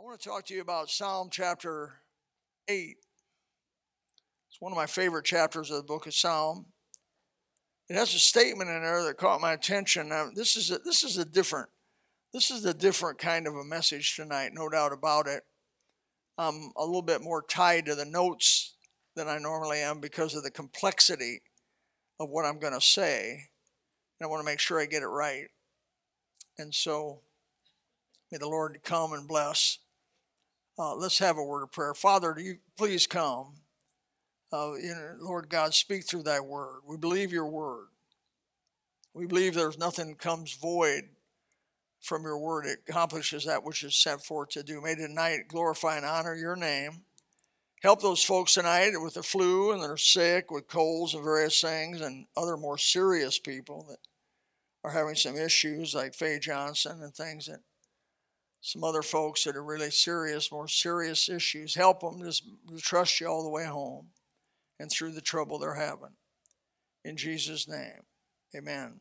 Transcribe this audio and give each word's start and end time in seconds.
I 0.00 0.02
want 0.02 0.18
to 0.18 0.28
talk 0.30 0.46
to 0.46 0.54
you 0.54 0.62
about 0.62 0.88
Psalm 0.88 1.28
chapter 1.30 2.00
8. 2.68 2.96
It's 4.48 4.58
one 4.58 4.72
of 4.72 4.76
my 4.76 4.86
favorite 4.86 5.26
chapters 5.26 5.70
of 5.70 5.76
the 5.76 5.82
book 5.82 6.06
of 6.06 6.14
Psalm. 6.14 6.64
It 7.90 7.96
has 7.96 8.14
a 8.14 8.18
statement 8.18 8.70
in 8.70 8.80
there 8.80 9.04
that 9.04 9.18
caught 9.18 9.42
my 9.42 9.52
attention. 9.52 10.08
Now, 10.08 10.30
this 10.34 10.56
is 10.56 10.70
a, 10.70 10.78
this 10.78 11.04
is 11.04 11.18
a 11.18 11.24
different 11.26 11.68
this 12.32 12.50
is 12.50 12.64
a 12.64 12.72
different 12.72 13.18
kind 13.18 13.46
of 13.46 13.56
a 13.56 13.64
message 13.64 14.16
tonight, 14.16 14.52
no 14.54 14.70
doubt 14.70 14.94
about 14.94 15.26
it. 15.26 15.42
I'm 16.38 16.72
a 16.78 16.86
little 16.86 17.02
bit 17.02 17.20
more 17.20 17.44
tied 17.46 17.84
to 17.84 17.94
the 17.94 18.06
notes 18.06 18.76
than 19.16 19.28
I 19.28 19.36
normally 19.36 19.80
am 19.80 20.00
because 20.00 20.34
of 20.34 20.44
the 20.44 20.50
complexity 20.50 21.42
of 22.18 22.30
what 22.30 22.46
I'm 22.46 22.58
going 22.58 22.72
to 22.72 22.80
say. 22.80 23.48
And 24.18 24.26
I 24.26 24.30
want 24.30 24.40
to 24.40 24.46
make 24.46 24.60
sure 24.60 24.80
I 24.80 24.86
get 24.86 25.02
it 25.02 25.08
right. 25.08 25.48
And 26.56 26.74
so, 26.74 27.20
may 28.32 28.38
the 28.38 28.48
Lord 28.48 28.80
come 28.82 29.12
and 29.12 29.28
bless. 29.28 29.76
Uh, 30.80 30.94
let's 30.94 31.18
have 31.18 31.36
a 31.36 31.44
word 31.44 31.62
of 31.62 31.70
prayer. 31.70 31.92
Father, 31.92 32.32
do 32.32 32.40
you 32.40 32.56
please 32.78 33.06
come? 33.06 33.52
Uh, 34.50 34.72
you 34.80 34.88
know, 34.88 35.14
Lord 35.20 35.50
God, 35.50 35.74
speak 35.74 36.08
through 36.08 36.22
thy 36.22 36.40
word. 36.40 36.80
We 36.86 36.96
believe 36.96 37.32
your 37.32 37.46
word. 37.46 37.88
We 39.12 39.26
believe 39.26 39.54
there's 39.54 39.76
nothing 39.76 40.14
comes 40.14 40.54
void 40.54 41.02
from 42.00 42.22
your 42.22 42.38
word. 42.38 42.64
It 42.64 42.78
accomplishes 42.88 43.44
that 43.44 43.62
which 43.62 43.82
is 43.82 43.94
sent 43.94 44.22
forth 44.22 44.48
to 44.50 44.62
do. 44.62 44.80
May 44.80 44.94
tonight 44.94 45.48
glorify 45.48 45.98
and 45.98 46.06
honor 46.06 46.34
your 46.34 46.56
name. 46.56 47.02
Help 47.82 48.00
those 48.00 48.24
folks 48.24 48.54
tonight 48.54 48.92
with 49.02 49.14
the 49.14 49.22
flu 49.22 49.72
and 49.72 49.82
that 49.82 49.90
are 49.90 49.98
sick 49.98 50.50
with 50.50 50.66
colds 50.66 51.12
and 51.12 51.22
various 51.22 51.60
things, 51.60 52.00
and 52.00 52.24
other 52.38 52.56
more 52.56 52.78
serious 52.78 53.38
people 53.38 53.84
that 53.90 53.98
are 54.82 54.92
having 54.92 55.14
some 55.14 55.36
issues 55.36 55.94
like 55.94 56.14
Faye 56.14 56.38
Johnson 56.38 57.02
and 57.02 57.14
things 57.14 57.48
that 57.48 57.60
some 58.60 58.84
other 58.84 59.02
folks 59.02 59.44
that 59.44 59.56
are 59.56 59.64
really 59.64 59.90
serious, 59.90 60.52
more 60.52 60.68
serious 60.68 61.28
issues. 61.28 61.74
Help 61.74 62.00
them 62.00 62.22
just 62.22 62.44
trust 62.78 63.20
you 63.20 63.26
all 63.26 63.42
the 63.42 63.48
way 63.48 63.64
home 63.64 64.08
and 64.78 64.90
through 64.90 65.12
the 65.12 65.20
trouble 65.20 65.58
they're 65.58 65.74
having. 65.74 66.16
In 67.04 67.16
Jesus' 67.16 67.66
name, 67.66 68.02
amen. 68.54 69.00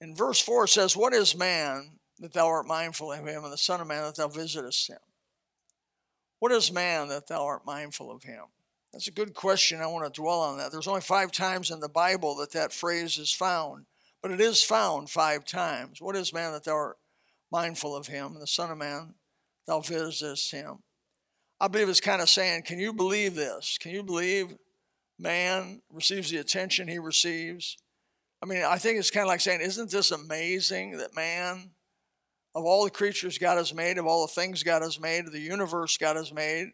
In 0.00 0.14
verse 0.14 0.40
4 0.40 0.64
it 0.64 0.68
says, 0.68 0.96
What 0.96 1.12
is 1.12 1.36
man 1.36 1.98
that 2.20 2.32
thou 2.32 2.46
art 2.46 2.66
mindful 2.66 3.12
of 3.12 3.26
him, 3.26 3.42
and 3.42 3.52
the 3.52 3.58
Son 3.58 3.80
of 3.80 3.88
Man 3.88 4.04
that 4.04 4.16
thou 4.16 4.28
visitest 4.28 4.88
him? 4.88 4.98
What 6.38 6.52
is 6.52 6.70
man 6.70 7.08
that 7.08 7.26
thou 7.26 7.44
art 7.44 7.66
mindful 7.66 8.10
of 8.10 8.22
him? 8.22 8.44
That's 8.92 9.08
a 9.08 9.12
good 9.12 9.34
question. 9.34 9.80
I 9.80 9.86
want 9.88 10.04
to 10.04 10.20
dwell 10.20 10.40
on 10.40 10.58
that. 10.58 10.70
There's 10.70 10.86
only 10.86 11.00
five 11.00 11.32
times 11.32 11.72
in 11.72 11.80
the 11.80 11.88
Bible 11.88 12.36
that 12.36 12.52
that 12.52 12.72
phrase 12.72 13.18
is 13.18 13.32
found, 13.32 13.86
but 14.22 14.30
it 14.30 14.40
is 14.40 14.62
found 14.62 15.10
five 15.10 15.44
times. 15.44 16.00
What 16.00 16.14
is 16.14 16.32
man 16.32 16.52
that 16.52 16.64
thou 16.64 16.74
art 16.74 16.96
mindful 17.54 17.94
of 17.94 18.08
him, 18.08 18.34
the 18.40 18.48
Son 18.48 18.72
of 18.72 18.78
Man 18.78 19.14
thou 19.66 19.78
visitest 19.78 20.50
him? 20.50 20.78
I 21.60 21.68
believe 21.68 21.88
it's 21.88 22.00
kind 22.00 22.20
of 22.20 22.28
saying, 22.28 22.62
Can 22.62 22.80
you 22.80 22.92
believe 22.92 23.36
this? 23.36 23.78
Can 23.78 23.92
you 23.92 24.02
believe 24.02 24.56
man 25.18 25.80
receives 25.92 26.30
the 26.30 26.38
attention 26.38 26.88
he 26.88 26.98
receives? 26.98 27.76
I 28.42 28.46
mean, 28.46 28.64
I 28.64 28.76
think 28.76 28.98
it's 28.98 29.12
kind 29.12 29.22
of 29.22 29.28
like 29.28 29.40
saying, 29.40 29.60
Isn't 29.60 29.90
this 29.90 30.10
amazing 30.10 30.98
that 30.98 31.14
man, 31.14 31.70
of 32.56 32.64
all 32.64 32.84
the 32.84 32.90
creatures 32.90 33.38
God 33.38 33.56
has 33.56 33.72
made, 33.72 33.98
of 33.98 34.06
all 34.06 34.26
the 34.26 34.32
things 34.32 34.64
God 34.64 34.82
has 34.82 34.98
made, 35.00 35.26
of 35.26 35.32
the 35.32 35.40
universe 35.40 35.96
God 35.96 36.16
has 36.16 36.32
made, 36.32 36.72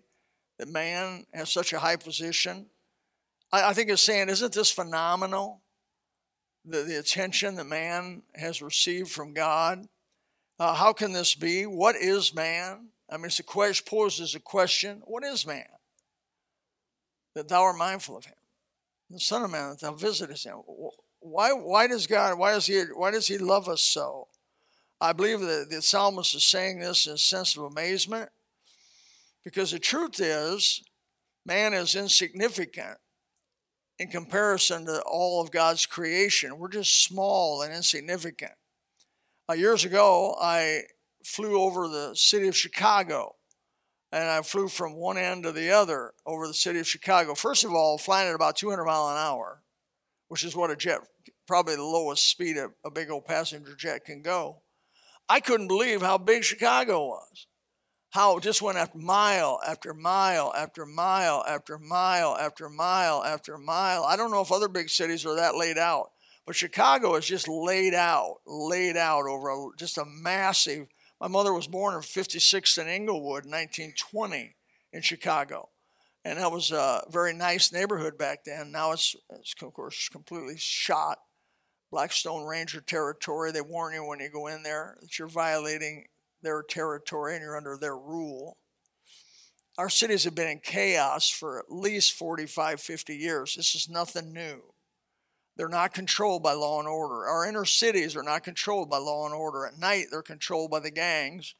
that 0.59 0.69
man 0.69 1.27
has 1.35 1.53
such 1.53 1.75
a 1.75 1.79
high 1.79 1.97
position? 1.97 2.67
I, 3.53 3.71
I 3.71 3.73
think 3.75 3.91
it's 3.91 4.03
saying, 4.03 4.31
Isn't 4.31 4.55
this 4.55 4.71
phenomenal? 4.71 5.61
The, 6.65 6.83
the 6.83 6.99
attention 6.99 7.55
that 7.57 7.65
man 7.65 8.23
has 8.35 8.63
received 8.63 9.11
from 9.11 9.35
God. 9.35 9.87
Uh, 10.61 10.75
how 10.75 10.93
can 10.93 11.13
this 11.13 11.35
be? 11.35 11.65
What 11.65 11.97
is 11.97 12.35
man? 12.35 12.89
I 13.09 13.17
mean, 13.17 13.27
it's 13.27 13.39
a 13.39 13.43
question, 13.43 13.87
poses 13.89 14.35
a 14.35 14.41
question 14.41 15.01
What 15.07 15.25
is 15.25 15.47
man? 15.47 15.65
That 17.35 17.49
thou 17.49 17.63
art 17.63 17.79
mindful 17.79 18.19
of 18.19 18.27
him. 18.27 18.35
The 19.09 19.19
Son 19.19 19.43
of 19.43 19.51
Man, 19.51 19.71
that 19.71 19.81
thou 19.81 19.95
visitest 19.95 20.45
him. 20.45 20.57
Why, 21.21 21.53
why 21.53 21.87
does 21.87 22.07
God, 22.07 22.39
why 22.39 22.53
does, 22.53 22.67
he, 22.67 22.81
why 22.95 23.11
does 23.11 23.27
he 23.27 23.39
love 23.39 23.69
us 23.69 23.83
so? 23.83 24.29
I 25.01 25.13
believe 25.15 25.41
that 25.41 25.69
the 25.71 25.81
psalmist 25.81 26.35
is 26.35 26.45
saying 26.45 26.79
this 26.79 27.07
in 27.07 27.15
a 27.15 27.19
sense 27.19 27.57
of 27.57 27.65
amazement 27.65 28.29
because 29.43 29.73
the 29.73 29.79
truth 29.79 30.21
is, 30.21 30.83
man 31.47 31.73
is 31.73 31.95
insignificant 31.95 32.99
in 33.99 34.09
comparison 34.09 34.85
to 34.87 35.01
all 35.03 35.41
of 35.41 35.51
God's 35.51 35.87
creation. 35.87 36.59
We're 36.59 36.69
just 36.69 37.03
small 37.03 37.63
and 37.63 37.75
insignificant. 37.75 38.53
Uh, 39.51 39.55
years 39.55 39.85
ago, 39.85 40.37
I 40.41 40.83
flew 41.25 41.61
over 41.61 41.89
the 41.89 42.15
city 42.15 42.47
of 42.47 42.57
Chicago 42.57 43.35
and 44.13 44.29
I 44.29 44.43
flew 44.43 44.69
from 44.69 44.95
one 44.95 45.19
end 45.19 45.43
to 45.43 45.51
the 45.51 45.71
other 45.73 46.13
over 46.25 46.47
the 46.47 46.55
city 46.55 46.79
of 46.79 46.87
Chicago. 46.87 47.35
First 47.35 47.65
of 47.65 47.75
all, 47.75 47.99
flying 47.99 48.29
at 48.29 48.35
about 48.37 48.57
200 48.57 48.85
mile 48.85 49.09
an 49.09 49.17
hour, 49.17 49.63
which 50.29 50.45
is 50.45 50.55
what 50.55 50.71
a 50.71 50.77
jet, 50.77 51.01
probably 51.49 51.75
the 51.75 51.83
lowest 51.83 52.29
speed 52.29 52.59
a, 52.59 52.69
a 52.85 52.93
big 52.93 53.11
old 53.11 53.27
passenger 53.27 53.75
jet 53.75 54.05
can 54.05 54.23
go. 54.23 54.63
I 55.29 55.41
couldn't 55.41 55.69
believe 55.69 56.01
how 56.01 56.19
big 56.19 56.45
Chicago 56.45 57.07
was. 57.07 57.49
How 58.11 58.37
it 58.37 58.45
just 58.45 58.63
went 58.63 58.79
after 58.79 58.99
mile 58.99 59.59
after 59.67 59.95
mile 59.95 60.53
after 60.57 60.87
mile 60.87 61.43
after 61.49 61.77
mile 61.77 62.37
after 62.39 62.69
mile 62.69 63.25
after 63.25 63.59
mile. 63.59 64.05
I 64.05 64.17
don't 64.17 64.31
know 64.31 64.43
if 64.43 64.53
other 64.53 64.69
big 64.69 64.91
cities 64.91 65.27
are 65.27 65.35
that 65.37 65.57
laid 65.57 65.79
out, 65.79 66.11
but 66.51 66.57
Chicago 66.57 67.15
is 67.15 67.27
just 67.27 67.47
laid 67.47 67.95
out, 67.95 68.39
laid 68.45 68.97
out 68.97 69.29
over 69.29 69.51
a, 69.51 69.69
just 69.79 69.99
a 69.99 70.05
massive 70.05 70.89
my 71.21 71.29
mother 71.29 71.53
was 71.53 71.69
born 71.69 71.95
in 71.95 72.03
56 72.03 72.77
in 72.77 72.89
Englewood, 72.89 73.45
1920, 73.45 74.57
in 74.93 75.01
Chicago. 75.01 75.69
And 76.25 76.41
that 76.41 76.51
was 76.51 76.73
a 76.73 77.05
very 77.09 77.33
nice 77.35 77.73
neighborhood 77.73 78.19
back 78.19 78.43
then. 78.43 78.73
Now 78.73 78.91
it's, 78.91 79.15
it's 79.31 79.55
of 79.63 79.73
course, 79.75 80.09
completely 80.09 80.57
shot. 80.59 81.19
Blackstone 81.93 82.45
Ranger 82.45 82.81
territory. 82.81 83.53
They 83.53 83.61
warn 83.61 83.95
you 83.95 84.05
when 84.05 84.19
you 84.19 84.29
go 84.29 84.49
in 84.49 84.65
there 84.65 84.97
that 85.01 85.21
you're 85.21 85.29
violating 85.29 86.07
their 86.43 86.65
territory 86.69 87.35
and 87.35 87.43
you're 87.43 87.57
under 87.57 87.79
their 87.81 87.97
rule. 87.97 88.57
Our 89.79 89.89
cities 89.89 90.25
have 90.25 90.35
been 90.35 90.49
in 90.49 90.59
chaos 90.59 91.31
for 91.31 91.61
at 91.61 91.67
least 91.71 92.15
45, 92.15 92.81
50 92.81 93.17
years. 93.17 93.55
This 93.55 93.77
is 93.77 93.89
nothing 93.89 94.33
new. 94.33 94.63
They're 95.61 95.69
not 95.69 95.93
controlled 95.93 96.43
by 96.43 96.55
law 96.55 96.79
and 96.79 96.89
order. 96.89 97.27
Our 97.27 97.47
inner 97.47 97.67
cities 97.67 98.17
are 98.17 98.23
not 98.23 98.45
controlled 98.45 98.89
by 98.89 98.97
law 98.97 99.27
and 99.27 99.35
order. 99.35 99.67
At 99.67 99.79
night, 99.79 100.07
they're 100.11 100.23
controlled 100.23 100.71
by 100.71 100.81
the 100.81 100.91
gangs, 100.91 101.55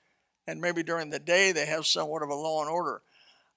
and 0.47 0.59
maybe 0.59 0.83
during 0.83 1.11
the 1.11 1.19
day, 1.19 1.53
they 1.53 1.67
have 1.67 1.87
somewhat 1.87 2.23
of 2.23 2.31
a 2.31 2.35
law 2.35 2.63
and 2.63 2.71
order. 2.71 3.03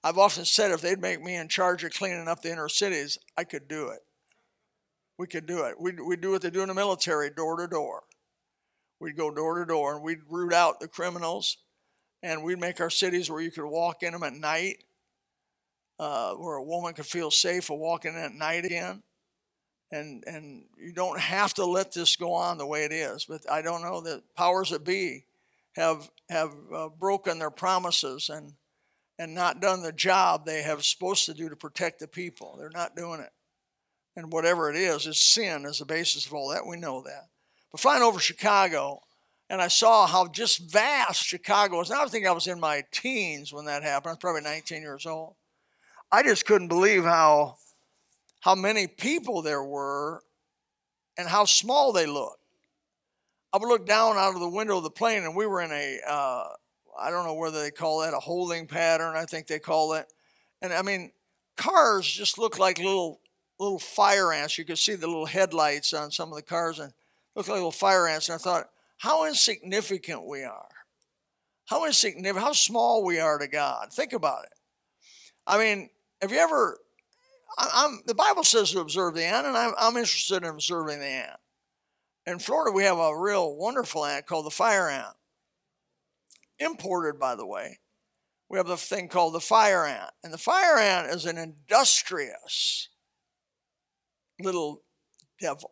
I've 0.02 0.18
often 0.18 0.44
said 0.44 0.70
if 0.70 0.82
they'd 0.82 1.00
make 1.00 1.22
me 1.22 1.34
in 1.34 1.48
charge 1.48 1.82
of 1.82 1.94
cleaning 1.94 2.28
up 2.28 2.42
the 2.42 2.52
inner 2.52 2.68
cities, 2.68 3.16
I 3.38 3.44
could 3.44 3.68
do 3.68 3.88
it. 3.88 4.00
We 5.16 5.28
could 5.28 5.46
do 5.46 5.64
it. 5.64 5.80
We'd, 5.80 5.98
we'd 5.98 6.20
do 6.20 6.32
what 6.32 6.42
they 6.42 6.50
do 6.50 6.60
in 6.60 6.68
the 6.68 6.74
military, 6.74 7.30
door 7.30 7.56
to 7.56 7.66
door. 7.66 8.02
We'd 9.00 9.16
go 9.16 9.30
door 9.30 9.58
to 9.60 9.64
door 9.64 9.94
and 9.94 10.04
we'd 10.04 10.28
root 10.28 10.52
out 10.52 10.78
the 10.78 10.88
criminals, 10.88 11.56
and 12.22 12.44
we'd 12.44 12.60
make 12.60 12.82
our 12.82 12.90
cities 12.90 13.30
where 13.30 13.40
you 13.40 13.50
could 13.50 13.64
walk 13.64 14.02
in 14.02 14.12
them 14.12 14.22
at 14.22 14.34
night, 14.34 14.84
uh, 15.98 16.34
where 16.34 16.56
a 16.56 16.62
woman 16.62 16.92
could 16.92 17.06
feel 17.06 17.30
safe 17.30 17.70
of 17.70 17.78
walking 17.78 18.12
in 18.12 18.20
at 18.20 18.34
night 18.34 18.66
again 18.66 19.02
and 19.90 20.24
and 20.26 20.64
you 20.76 20.92
don't 20.92 21.20
have 21.20 21.54
to 21.54 21.64
let 21.64 21.92
this 21.92 22.16
go 22.16 22.32
on 22.32 22.58
the 22.58 22.66
way 22.66 22.84
it 22.84 22.92
is. 22.92 23.24
But 23.24 23.50
I 23.50 23.62
don't 23.62 23.82
know 23.82 24.00
that 24.02 24.22
powers 24.34 24.70
that 24.70 24.84
be 24.84 25.24
have 25.76 26.10
have 26.28 26.52
uh, 26.74 26.88
broken 26.88 27.38
their 27.38 27.50
promises 27.50 28.28
and 28.28 28.54
and 29.18 29.34
not 29.34 29.60
done 29.60 29.82
the 29.82 29.92
job 29.92 30.44
they 30.44 30.62
have 30.62 30.84
supposed 30.84 31.26
to 31.26 31.34
do 31.34 31.48
to 31.48 31.56
protect 31.56 32.00
the 32.00 32.08
people. 32.08 32.56
They're 32.58 32.70
not 32.70 32.96
doing 32.96 33.20
it, 33.20 33.32
and 34.16 34.32
whatever 34.32 34.70
it 34.70 34.76
is, 34.76 35.06
is 35.06 35.20
sin 35.20 35.64
as 35.64 35.78
the 35.78 35.84
basis 35.84 36.26
of 36.26 36.34
all 36.34 36.48
that. 36.50 36.66
We 36.66 36.76
know 36.76 37.02
that. 37.02 37.28
But 37.70 37.80
flying 37.80 38.02
over 38.02 38.18
Chicago, 38.18 39.02
and 39.48 39.60
I 39.60 39.68
saw 39.68 40.06
how 40.06 40.26
just 40.26 40.70
vast 40.70 41.22
Chicago 41.22 41.78
was. 41.78 41.90
Now 41.90 42.02
I 42.02 42.06
think 42.06 42.26
I 42.26 42.32
was 42.32 42.46
in 42.46 42.58
my 42.58 42.84
teens 42.90 43.52
when 43.52 43.66
that 43.66 43.82
happened. 43.82 44.10
I 44.10 44.12
was 44.12 44.18
probably 44.18 44.42
19 44.42 44.82
years 44.82 45.06
old. 45.06 45.34
I 46.10 46.22
just 46.22 46.46
couldn't 46.46 46.68
believe 46.68 47.04
how 47.04 47.56
how 48.44 48.54
many 48.54 48.86
people 48.86 49.40
there 49.40 49.64
were 49.64 50.22
and 51.16 51.26
how 51.26 51.46
small 51.46 51.92
they 51.92 52.04
looked. 52.04 52.42
I 53.54 53.56
would 53.56 53.68
look 53.68 53.86
down 53.86 54.18
out 54.18 54.34
of 54.34 54.40
the 54.40 54.48
window 54.50 54.76
of 54.76 54.82
the 54.82 54.90
plane, 54.90 55.22
and 55.22 55.34
we 55.34 55.46
were 55.46 55.62
in 55.62 55.72
a 55.72 55.98
uh, 56.06 56.44
I 57.00 57.10
don't 57.10 57.24
know 57.24 57.32
whether 57.32 57.62
they 57.62 57.70
call 57.70 58.00
that 58.00 58.12
a 58.12 58.20
holding 58.20 58.66
pattern, 58.66 59.16
I 59.16 59.24
think 59.24 59.46
they 59.46 59.58
call 59.58 59.94
it. 59.94 60.12
And 60.60 60.74
I 60.74 60.82
mean, 60.82 61.12
cars 61.56 62.06
just 62.06 62.36
look 62.36 62.58
like 62.58 62.76
little 62.76 63.20
little 63.58 63.78
fire 63.78 64.30
ants. 64.30 64.58
You 64.58 64.66
could 64.66 64.76
see 64.76 64.94
the 64.94 65.06
little 65.06 65.24
headlights 65.24 65.94
on 65.94 66.10
some 66.10 66.28
of 66.28 66.36
the 66.36 66.42
cars 66.42 66.78
and 66.78 66.92
look 67.34 67.48
like 67.48 67.56
little 67.56 67.70
fire 67.70 68.06
ants. 68.06 68.28
And 68.28 68.34
I 68.34 68.38
thought, 68.38 68.68
how 68.98 69.26
insignificant 69.26 70.26
we 70.26 70.42
are. 70.42 70.68
How 71.64 71.86
insignificant, 71.86 72.44
how 72.44 72.52
small 72.52 73.04
we 73.04 73.20
are 73.20 73.38
to 73.38 73.48
God. 73.48 73.90
Think 73.90 74.12
about 74.12 74.44
it. 74.44 74.52
I 75.46 75.56
mean, 75.56 75.88
have 76.20 76.30
you 76.30 76.38
ever 76.38 76.78
I'm, 77.56 78.00
the 78.06 78.14
Bible 78.14 78.44
says 78.44 78.72
to 78.72 78.80
observe 78.80 79.14
the 79.14 79.24
ant, 79.24 79.46
and 79.46 79.56
I'm, 79.56 79.72
I'm 79.78 79.96
interested 79.96 80.42
in 80.42 80.48
observing 80.48 80.98
the 80.98 81.06
ant. 81.06 81.38
In 82.26 82.38
Florida, 82.38 82.72
we 82.72 82.84
have 82.84 82.98
a 82.98 83.16
real 83.16 83.54
wonderful 83.54 84.04
ant 84.04 84.26
called 84.26 84.46
the 84.46 84.50
fire 84.50 84.88
ant. 84.88 85.14
Imported, 86.58 87.18
by 87.18 87.34
the 87.34 87.46
way. 87.46 87.78
we 88.48 88.58
have 88.58 88.66
the 88.66 88.76
thing 88.76 89.08
called 89.08 89.34
the 89.34 89.40
fire 89.40 89.84
ant. 89.84 90.10
And 90.22 90.32
the 90.32 90.38
fire 90.38 90.78
ant 90.78 91.08
is 91.08 91.26
an 91.26 91.36
industrious 91.38 92.88
little 94.40 94.82
devil. 95.40 95.70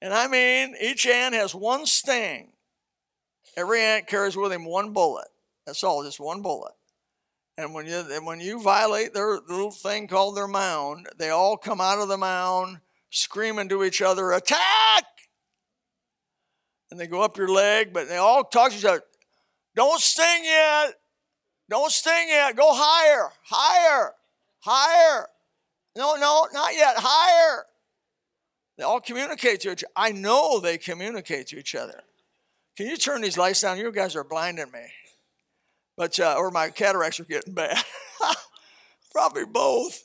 And 0.00 0.14
I 0.14 0.28
mean, 0.28 0.76
each 0.80 1.06
ant 1.06 1.34
has 1.34 1.54
one 1.54 1.84
sting. 1.84 2.52
Every 3.56 3.80
ant 3.80 4.06
carries 4.06 4.36
with 4.36 4.52
him 4.52 4.64
one 4.64 4.92
bullet. 4.92 5.26
That's 5.66 5.82
all, 5.82 6.04
just 6.04 6.20
one 6.20 6.42
bullet. 6.42 6.72
And 7.58 7.74
when 7.74 7.86
you 7.86 8.04
when 8.22 8.38
you 8.38 8.62
violate 8.62 9.12
their 9.12 9.40
little 9.48 9.72
thing 9.72 10.06
called 10.06 10.36
their 10.36 10.46
mound, 10.46 11.08
they 11.18 11.30
all 11.30 11.56
come 11.56 11.80
out 11.80 11.98
of 11.98 12.06
the 12.06 12.16
mound 12.16 12.78
screaming 13.10 13.68
to 13.70 13.82
each 13.82 14.00
other, 14.00 14.30
"Attack!" 14.30 15.04
And 16.88 17.00
they 17.00 17.08
go 17.08 17.20
up 17.20 17.36
your 17.36 17.48
leg, 17.48 17.92
but 17.92 18.08
they 18.08 18.16
all 18.16 18.44
talk 18.44 18.70
to 18.70 18.78
each 18.78 18.84
other. 18.84 19.02
Don't 19.74 20.00
sting 20.00 20.44
yet. 20.44 21.00
Don't 21.68 21.90
sting 21.90 22.28
yet. 22.28 22.54
Go 22.54 22.72
higher, 22.72 23.32
higher, 23.42 24.14
higher. 24.60 25.26
No, 25.96 26.14
no, 26.14 26.46
not 26.52 26.74
yet. 26.74 26.94
Higher. 26.96 27.64
They 28.76 28.84
all 28.84 29.00
communicate 29.00 29.62
to 29.62 29.72
each 29.72 29.82
other. 29.82 29.92
I 29.96 30.12
know 30.12 30.60
they 30.60 30.78
communicate 30.78 31.48
to 31.48 31.58
each 31.58 31.74
other. 31.74 32.04
Can 32.76 32.86
you 32.86 32.96
turn 32.96 33.20
these 33.20 33.36
lights 33.36 33.62
down? 33.62 33.78
You 33.78 33.90
guys 33.90 34.14
are 34.14 34.22
blinding 34.22 34.70
me. 34.70 34.86
But 35.98 36.20
uh, 36.20 36.36
or 36.38 36.52
my 36.52 36.70
cataracts 36.70 37.18
are 37.18 37.24
getting 37.24 37.54
bad. 37.54 37.76
Probably 39.10 39.44
both. 39.44 40.00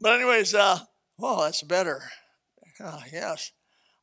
But 0.00 0.14
anyways, 0.14 0.52
uh, 0.52 0.80
well, 1.16 1.42
that's 1.42 1.62
better. 1.62 2.02
Uh, 2.84 3.00
yes, 3.12 3.52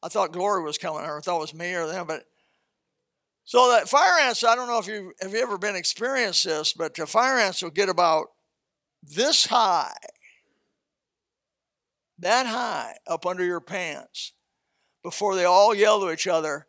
I 0.01 0.07
thought 0.07 0.31
glory 0.31 0.63
was 0.63 0.77
coming, 0.77 1.03
or 1.03 1.17
I 1.17 1.21
thought 1.21 1.37
it 1.37 1.41
was 1.41 1.53
me 1.53 1.73
or 1.73 1.87
them. 1.87 2.07
But 2.07 2.23
so 3.43 3.69
that 3.71 3.89
fire 3.89 4.17
ants, 4.21 4.45
I 4.45 4.55
don't 4.55 4.69
know 4.69 4.79
if 4.79 4.87
you 4.87 5.11
have 5.21 5.33
you 5.33 5.41
ever 5.41 5.57
been 5.57 5.75
experienced 5.75 6.45
this, 6.45 6.71
but 6.71 6.95
the 6.95 7.05
fire 7.05 7.37
ants 7.37 7.61
will 7.61 7.69
get 7.69 7.89
about 7.89 8.27
this 9.03 9.47
high, 9.47 9.93
that 12.17 12.45
high 12.45 12.95
up 13.07 13.25
under 13.25 13.43
your 13.43 13.59
pants, 13.59 14.31
before 15.03 15.35
they 15.35 15.45
all 15.45 15.75
yell 15.75 15.99
to 15.99 16.11
each 16.11 16.27
other, 16.27 16.67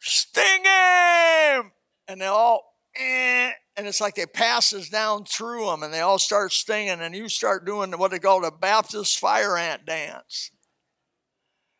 "Sting 0.00 0.64
him!" 0.64 1.70
and 2.08 2.20
they 2.20 2.26
all 2.26 2.65
eh, 2.98 3.52
and 3.76 3.86
it's 3.86 4.00
like 4.00 4.14
they 4.14 4.26
passes 4.26 4.88
down 4.88 5.24
through 5.24 5.66
them 5.66 5.82
and 5.82 5.92
they 5.92 6.00
all 6.00 6.18
start 6.18 6.52
stinging 6.52 7.00
and 7.00 7.14
you 7.14 7.28
start 7.28 7.66
doing 7.66 7.90
what 7.92 8.10
they 8.10 8.18
call 8.18 8.40
the 8.40 8.50
Baptist 8.50 9.18
fire 9.18 9.56
ant 9.56 9.86
dance. 9.86 10.50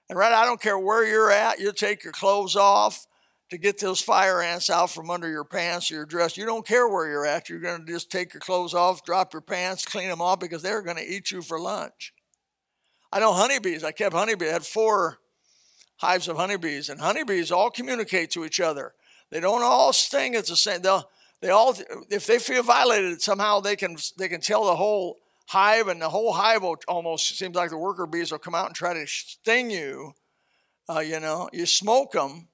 And 0.09 0.19
right, 0.19 0.33
I 0.33 0.45
don't 0.45 0.61
care 0.61 0.79
where 0.79 1.05
you're 1.05 1.31
at, 1.31 1.59
you 1.59 1.73
take 1.73 2.05
your 2.05 2.13
clothes 2.13 2.55
off 2.55 3.07
to 3.51 3.59
get 3.59 3.79
those 3.79 4.01
fire 4.01 4.43
ants 4.43 4.71
out 4.71 4.91
from 4.91 5.11
under 5.11 5.29
your 5.29 5.45
pants 5.45 5.91
or 5.91 5.95
your 5.95 6.07
dress. 6.07 6.37
You 6.37 6.47
don't 6.47 6.67
care 6.67 6.89
where 6.89 7.09
you're 7.09 7.27
at. 7.27 7.49
You're 7.49 7.61
going 7.61 7.85
to 7.85 7.93
just 7.93 8.11
take 8.11 8.35
your 8.35 8.41
clothes 8.41 8.75
off, 8.75 9.05
drop 9.05 9.33
your 9.33 9.43
pants, 9.43 9.85
clean 9.85 10.09
them 10.09 10.21
off 10.21 10.41
because 10.41 10.63
they're 10.63 10.83
going 10.83 10.97
to 10.97 11.09
eat 11.09 11.31
you 11.31 11.43
for 11.43 11.61
lunch. 11.61 12.13
I 13.13 13.21
know 13.21 13.33
honeybees. 13.33 13.85
I 13.85 13.93
kept 13.93 14.15
honeybees. 14.15 14.49
I 14.49 14.53
had 14.53 14.67
four 14.67 15.19
hives 15.99 16.29
of 16.29 16.37
honeybees, 16.37 16.89
and 16.89 17.01
honeybees 17.01 17.51
all 17.51 17.71
communicate 17.71 18.31
to 18.33 18.45
each 18.45 18.61
other. 18.61 18.95
They 19.31 19.41
don't 19.41 19.63
all 19.63 19.93
sting 19.93 20.35
at 20.35 20.47
the 20.47 20.57
same. 20.57 20.83
They'll 20.83 21.09
they 21.41 21.51
all 21.51 21.77
if 22.11 22.27
they 22.27 22.39
feel 22.39 22.63
violated 22.63 23.21
somehow 23.21 23.61
they 23.61 23.77
can 23.77 23.97
they 24.19 24.29
can 24.29 24.41
tell 24.41 24.65
the 24.65 24.77
whole 24.77 25.19
hive 25.49 25.89
and 25.89 26.01
the 26.01 26.09
whole 26.09 26.33
hive 26.33 26.63
will 26.63 26.77
almost 26.89 27.37
seems 27.39 27.55
like 27.55 27.71
the 27.71 27.79
worker 27.79 28.07
bees 28.07 28.33
will 28.33 28.39
come 28.39 28.55
out 28.55 28.67
and 28.67 28.75
try 28.75 28.95
to 28.95 29.07
sting 29.07 29.71
you. 29.71 30.13
Uh, 30.89 31.01
you 31.01 31.21
know, 31.21 31.49
you 31.53 31.67
smoke 31.67 32.13
them. 32.13 32.49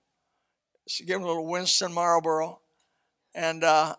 So 0.89 1.05
give 1.05 1.15
them 1.15 1.25
a 1.25 1.27
little 1.27 1.47
Winston 1.47 1.93
Marlboro, 1.93 2.61
and 3.35 3.63
uh, 3.63 3.95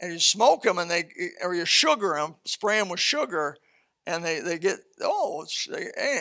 and 0.00 0.12
you 0.12 0.18
smoke 0.18 0.62
them 0.62 0.78
and 0.78 0.90
they 0.90 1.10
or 1.42 1.54
you 1.54 1.64
sugar 1.64 2.14
them, 2.14 2.36
spray 2.44 2.78
them 2.78 2.88
with 2.88 3.00
sugar, 3.00 3.56
and 4.08 4.24
they, 4.24 4.40
they 4.40 4.58
get 4.58 4.78
oh 5.02 5.46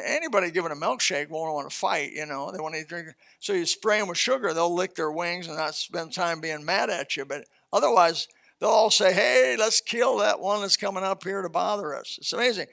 anybody 0.06 0.52
giving 0.52 0.72
a 0.72 0.76
milkshake 0.76 1.30
won't 1.30 1.54
want 1.54 1.70
to 1.70 1.76
fight 1.76 2.12
you 2.12 2.26
know 2.26 2.52
they 2.52 2.60
want 2.60 2.76
to 2.76 2.84
drink. 2.84 3.08
So 3.40 3.54
you 3.54 3.66
spray 3.66 4.00
them 4.00 4.10
with 4.10 4.18
sugar 4.18 4.54
they'll 4.54 4.74
lick 4.74 4.94
their 4.96 5.12
wings 5.12 5.48
and 5.48 5.56
not 5.56 5.74
spend 5.74 6.14
time 6.14 6.42
being 6.42 6.66
mad 6.66 6.90
at 6.90 7.16
you 7.16 7.24
but 7.24 7.46
otherwise 7.72 8.28
they'll 8.60 8.70
all 8.70 8.92
say 8.92 9.14
hey 9.14 9.56
let's 9.58 9.80
kill 9.80 10.18
that 10.18 10.42
one 10.42 10.62
that's 10.62 10.76
coming 10.76 11.04
up 11.04 11.24
here 11.24 11.42
to 11.42 11.50
bother 11.50 11.96
us. 11.96 12.18
It's 12.20 12.34
amazing. 12.34 12.68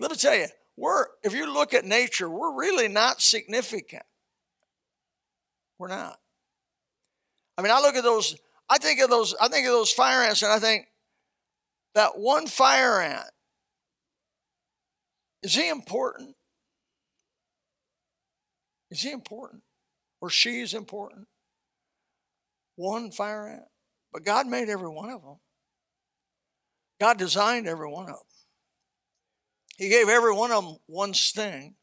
Let 0.00 0.10
me 0.10 0.16
tell 0.16 0.34
you 0.34 0.46
we're 0.76 1.06
if 1.22 1.32
you 1.32 1.50
look 1.52 1.72
at 1.72 1.84
nature 1.84 2.28
we're 2.28 2.54
really 2.54 2.88
not 2.88 3.22
significant. 3.22 4.02
We're 5.78 5.88
not. 5.88 6.18
I 7.56 7.62
mean 7.62 7.70
i 7.70 7.80
look 7.80 7.94
at 7.94 8.02
those 8.02 8.36
i 8.68 8.78
think 8.78 9.00
of 9.00 9.10
those 9.10 9.32
i 9.40 9.46
think 9.46 9.66
of 9.66 9.72
those 9.72 9.92
fire 9.92 10.24
ants 10.24 10.42
and 10.42 10.52
i 10.52 10.58
think 10.58 10.88
that 11.94 12.18
one 12.18 12.48
fire 12.48 13.00
ant 13.00 13.30
is 15.42 15.54
he 15.54 15.68
important? 15.68 16.34
Is 18.90 19.02
he 19.02 19.10
important? 19.10 19.62
Or 20.20 20.30
she 20.30 20.60
is 20.60 20.74
important? 20.74 21.26
One 22.76 23.10
fire 23.10 23.48
ant. 23.48 23.68
But 24.12 24.24
God 24.24 24.46
made 24.46 24.68
every 24.68 24.88
one 24.88 25.10
of 25.10 25.22
them. 25.22 25.36
God 27.00 27.18
designed 27.18 27.66
every 27.66 27.90
one 27.90 28.04
of 28.04 28.16
them. 28.16 28.26
He 29.76 29.88
gave 29.88 30.08
every 30.08 30.34
one 30.34 30.52
of 30.52 30.64
them 30.64 30.76
one 30.86 31.12
sting. 31.12 31.74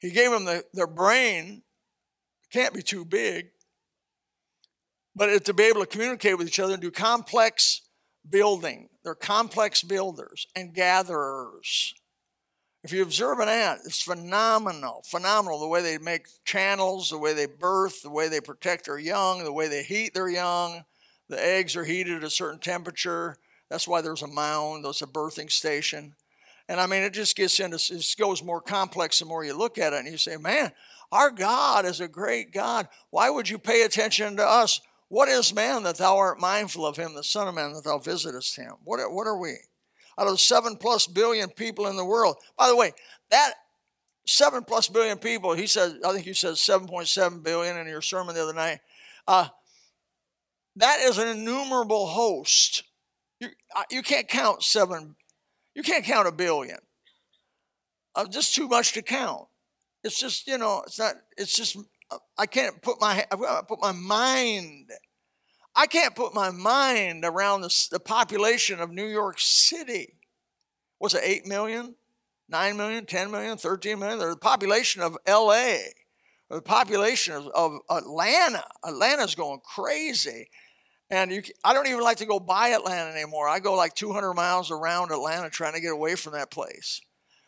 He 0.00 0.10
gave 0.10 0.30
them 0.30 0.46
the, 0.46 0.64
their 0.72 0.86
brain, 0.86 1.62
can't 2.52 2.74
be 2.74 2.82
too 2.82 3.04
big, 3.04 3.50
but 5.14 5.44
to 5.44 5.54
be 5.54 5.64
able 5.64 5.80
to 5.80 5.86
communicate 5.86 6.38
with 6.38 6.48
each 6.48 6.58
other 6.58 6.72
and 6.72 6.82
do 6.82 6.90
complex 6.90 7.82
building. 8.28 8.88
They're 9.04 9.14
complex 9.14 9.82
builders 9.82 10.46
and 10.56 10.74
gatherers. 10.74 11.94
If 12.82 12.92
you 12.92 13.02
observe 13.02 13.40
an 13.40 13.48
ant, 13.48 13.80
it's 13.84 14.02
phenomenal, 14.02 15.02
phenomenal 15.04 15.60
the 15.60 15.68
way 15.68 15.82
they 15.82 15.98
make 15.98 16.26
channels, 16.44 17.10
the 17.10 17.18
way 17.18 17.34
they 17.34 17.46
birth, 17.46 18.02
the 18.02 18.10
way 18.10 18.28
they 18.28 18.40
protect 18.40 18.86
their 18.86 18.98
young, 18.98 19.44
the 19.44 19.52
way 19.52 19.68
they 19.68 19.82
heat 19.82 20.14
their 20.14 20.30
young. 20.30 20.84
The 21.28 21.44
eggs 21.44 21.76
are 21.76 21.84
heated 21.84 22.16
at 22.16 22.24
a 22.24 22.30
certain 22.30 22.58
temperature. 22.58 23.36
That's 23.68 23.86
why 23.86 24.00
there's 24.00 24.22
a 24.22 24.26
mound, 24.26 24.84
there's 24.84 25.02
a 25.02 25.06
birthing 25.06 25.52
station. 25.52 26.14
And 26.68 26.80
I 26.80 26.86
mean, 26.86 27.02
it 27.02 27.12
just 27.12 27.36
gets 27.36 27.60
into, 27.60 27.76
it 27.76 28.14
goes 28.18 28.42
more 28.42 28.62
complex 28.62 29.18
the 29.18 29.26
more 29.26 29.44
you 29.44 29.56
look 29.56 29.76
at 29.76 29.92
it 29.92 29.98
and 29.98 30.08
you 30.08 30.16
say, 30.16 30.36
man, 30.38 30.72
our 31.12 31.30
God 31.30 31.84
is 31.84 32.00
a 32.00 32.08
great 32.08 32.52
God. 32.52 32.88
Why 33.10 33.28
would 33.28 33.48
you 33.48 33.58
pay 33.58 33.82
attention 33.82 34.36
to 34.36 34.44
us? 34.46 34.80
What 35.08 35.28
is 35.28 35.52
man 35.52 35.82
that 35.82 35.96
thou 35.96 36.16
art 36.16 36.40
mindful 36.40 36.86
of 36.86 36.96
him, 36.96 37.14
the 37.14 37.24
Son 37.24 37.48
of 37.48 37.54
Man 37.54 37.72
that 37.72 37.84
thou 37.84 37.98
visitest 37.98 38.56
him? 38.56 38.74
What, 38.84 39.00
what 39.12 39.26
are 39.26 39.36
we? 39.36 39.56
Out 40.20 40.28
of 40.28 40.40
seven 40.40 40.76
plus 40.76 41.06
billion 41.06 41.48
people 41.48 41.86
in 41.86 41.96
the 41.96 42.04
world. 42.04 42.36
By 42.56 42.68
the 42.68 42.76
way, 42.76 42.92
that 43.30 43.54
seven 44.26 44.62
plus 44.62 44.88
billion 44.88 45.18
people, 45.18 45.54
he 45.54 45.66
says, 45.66 45.96
I 46.04 46.12
think 46.12 46.26
you 46.26 46.34
said 46.34 46.54
7.7 46.54 47.42
billion 47.42 47.78
in 47.78 47.86
your 47.86 48.02
sermon 48.02 48.34
the 48.34 48.42
other 48.42 48.52
night. 48.52 48.80
Uh, 49.26 49.48
that 50.76 51.00
is 51.00 51.18
an 51.18 51.28
innumerable 51.28 52.06
host. 52.06 52.84
You, 53.40 53.48
uh, 53.74 53.84
you 53.90 54.02
can't 54.02 54.28
count 54.28 54.62
seven, 54.62 55.16
you 55.74 55.82
can't 55.82 56.04
count 56.04 56.28
a 56.28 56.32
billion. 56.32 56.78
Uh, 58.14 58.26
just 58.26 58.54
too 58.54 58.68
much 58.68 58.92
to 58.92 59.02
count. 59.02 59.46
It's 60.04 60.18
just, 60.18 60.46
you 60.46 60.58
know, 60.58 60.82
it's 60.86 60.98
not, 60.98 61.14
it's 61.36 61.56
just, 61.56 61.78
uh, 62.10 62.18
I 62.36 62.46
can't 62.46 62.82
put 62.82 63.00
my, 63.00 63.24
I've 63.30 63.40
got 63.40 63.60
to 63.60 63.66
put 63.66 63.80
my 63.80 63.92
mind 63.92 64.90
I 65.74 65.86
can't 65.86 66.14
put 66.14 66.34
my 66.34 66.50
mind 66.50 67.24
around 67.24 67.62
the, 67.62 67.88
the 67.90 68.00
population 68.00 68.80
of 68.80 68.90
New 68.90 69.06
York 69.06 69.36
City. 69.38 70.18
What's 70.98 71.14
it, 71.14 71.22
8 71.24 71.46
million, 71.46 71.94
9 72.48 72.76
million, 72.76 73.06
10 73.06 73.30
million, 73.30 73.56
13 73.56 73.98
million? 73.98 74.20
Or 74.20 74.30
the 74.30 74.36
population 74.36 75.02
of 75.02 75.16
LA, 75.26 75.76
or 76.50 76.56
the 76.56 76.62
population 76.62 77.34
of, 77.34 77.48
of 77.54 77.78
Atlanta. 77.88 78.64
Atlanta's 78.84 79.34
going 79.34 79.60
crazy. 79.64 80.48
And 81.08 81.32
you, 81.32 81.42
I 81.64 81.72
don't 81.72 81.88
even 81.88 82.02
like 82.02 82.18
to 82.18 82.26
go 82.26 82.38
by 82.38 82.68
Atlanta 82.68 83.10
anymore. 83.10 83.48
I 83.48 83.58
go 83.58 83.74
like 83.74 83.94
200 83.94 84.34
miles 84.34 84.70
around 84.70 85.10
Atlanta 85.10 85.50
trying 85.50 85.74
to 85.74 85.80
get 85.80 85.92
away 85.92 86.14
from 86.14 86.34
that 86.34 86.50
place. 86.50 87.00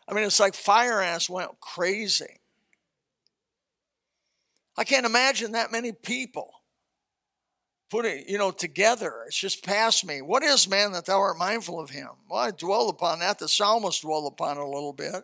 I 0.07 0.13
mean, 0.13 0.25
it's 0.25 0.39
like 0.39 0.53
fire 0.53 1.01
ants 1.01 1.29
went 1.29 1.59
crazy. 1.59 2.41
I 4.77 4.83
can't 4.83 5.05
imagine 5.05 5.51
that 5.51 5.71
many 5.71 5.91
people 5.91 6.51
putting, 7.93 8.27
you 8.27 8.39
know, 8.39 8.49
together. 8.49 9.13
It's 9.27 9.37
just 9.37 9.63
past 9.63 10.03
me. 10.03 10.19
What 10.23 10.41
is 10.41 10.67
man 10.67 10.93
that 10.93 11.05
thou 11.05 11.19
art 11.19 11.37
mindful 11.37 11.79
of 11.79 11.91
him? 11.91 12.09
Well, 12.27 12.39
I 12.39 12.49
dwell 12.49 12.89
upon 12.89 13.19
that. 13.19 13.37
The 13.37 13.47
psalmist 13.47 14.01
dwell 14.01 14.25
upon 14.25 14.57
it 14.57 14.63
a 14.63 14.65
little 14.65 14.93
bit. 14.93 15.23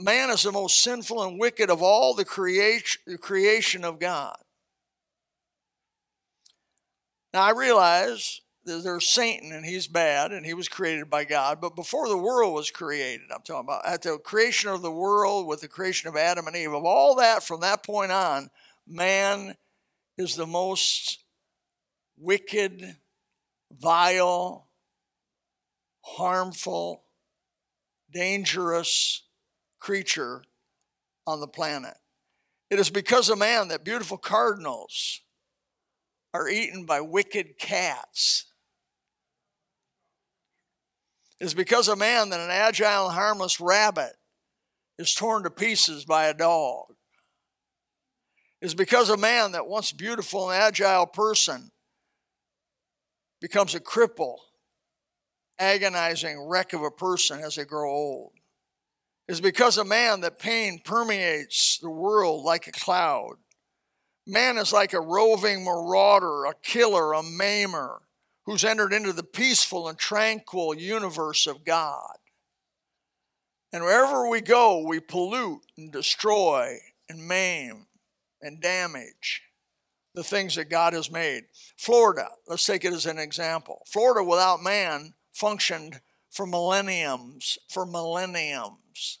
Man 0.00 0.30
is 0.30 0.44
the 0.44 0.52
most 0.52 0.80
sinful 0.80 1.22
and 1.22 1.38
wicked 1.38 1.68
of 1.68 1.82
all 1.82 2.14
the 2.14 2.24
creation, 2.24 3.02
the 3.06 3.18
creation 3.18 3.84
of 3.84 3.98
God. 3.98 4.38
Now 7.34 7.42
I 7.42 7.50
realize 7.50 8.40
that 8.64 8.82
there's 8.82 9.06
Satan 9.06 9.52
and 9.52 9.66
he's 9.66 9.86
bad 9.86 10.32
and 10.32 10.46
he 10.46 10.54
was 10.54 10.68
created 10.68 11.10
by 11.10 11.24
God, 11.24 11.60
but 11.60 11.76
before 11.76 12.08
the 12.08 12.16
world 12.16 12.54
was 12.54 12.70
created, 12.70 13.26
I'm 13.30 13.42
talking 13.42 13.66
about 13.66 13.86
at 13.86 14.00
the 14.00 14.16
creation 14.16 14.70
of 14.70 14.80
the 14.80 14.90
world 14.90 15.46
with 15.48 15.60
the 15.60 15.68
creation 15.68 16.08
of 16.08 16.16
Adam 16.16 16.46
and 16.46 16.56
Eve, 16.56 16.72
of 16.72 16.86
all 16.86 17.16
that 17.16 17.42
from 17.42 17.60
that 17.60 17.84
point 17.84 18.10
on, 18.10 18.48
man 18.86 19.56
is 20.16 20.36
the 20.36 20.46
most 20.46 21.24
wicked, 22.16 22.96
vile, 23.72 24.68
harmful, 26.02 27.04
dangerous 28.12 29.22
creature 29.80 30.44
on 31.26 31.40
the 31.40 31.48
planet. 31.48 31.94
It 32.70 32.78
is 32.78 32.90
because 32.90 33.28
of 33.28 33.38
man 33.38 33.68
that 33.68 33.84
beautiful 33.84 34.18
cardinals 34.18 35.20
are 36.32 36.48
eaten 36.48 36.84
by 36.84 37.00
wicked 37.00 37.58
cats. 37.58 38.46
It 41.40 41.44
is 41.44 41.54
because 41.54 41.88
of 41.88 41.98
man 41.98 42.30
that 42.30 42.40
an 42.40 42.50
agile 42.50 43.10
harmless 43.10 43.60
rabbit 43.60 44.12
is 44.98 45.14
torn 45.14 45.42
to 45.42 45.50
pieces 45.50 46.04
by 46.04 46.26
a 46.26 46.34
dog. 46.34 46.94
Is 48.64 48.74
because 48.74 49.10
a 49.10 49.18
man 49.18 49.52
that 49.52 49.66
once 49.66 49.92
beautiful 49.92 50.48
and 50.48 50.58
agile 50.58 51.04
person 51.04 51.70
becomes 53.38 53.74
a 53.74 53.78
cripple, 53.78 54.36
agonizing 55.58 56.40
wreck 56.48 56.72
of 56.72 56.80
a 56.80 56.90
person 56.90 57.40
as 57.40 57.56
they 57.56 57.66
grow 57.66 57.90
old. 57.90 58.32
Is 59.28 59.42
because 59.42 59.76
a 59.76 59.84
man 59.84 60.22
that 60.22 60.38
pain 60.38 60.80
permeates 60.82 61.78
the 61.82 61.90
world 61.90 62.42
like 62.42 62.66
a 62.66 62.72
cloud. 62.72 63.34
Man 64.26 64.56
is 64.56 64.72
like 64.72 64.94
a 64.94 65.00
roving 65.00 65.62
marauder, 65.62 66.46
a 66.46 66.54
killer, 66.62 67.12
a 67.12 67.20
maimer, 67.20 67.98
who's 68.46 68.64
entered 68.64 68.94
into 68.94 69.12
the 69.12 69.24
peaceful 69.24 69.88
and 69.88 69.98
tranquil 69.98 70.74
universe 70.74 71.46
of 71.46 71.66
God. 71.66 72.16
And 73.74 73.84
wherever 73.84 74.26
we 74.26 74.40
go, 74.40 74.78
we 74.88 75.00
pollute 75.00 75.66
and 75.76 75.92
destroy 75.92 76.78
and 77.10 77.28
maim 77.28 77.88
and 78.44 78.60
damage 78.60 79.42
the 80.14 80.22
things 80.22 80.54
that 80.54 80.70
God 80.70 80.92
has 80.92 81.10
made. 81.10 81.44
Florida, 81.76 82.28
let's 82.46 82.64
take 82.64 82.84
it 82.84 82.92
as 82.92 83.06
an 83.06 83.18
example. 83.18 83.82
Florida 83.86 84.22
without 84.22 84.62
man 84.62 85.14
functioned 85.32 86.00
for 86.30 86.46
millenniums, 86.46 87.58
for 87.68 87.84
millenniums. 87.84 89.18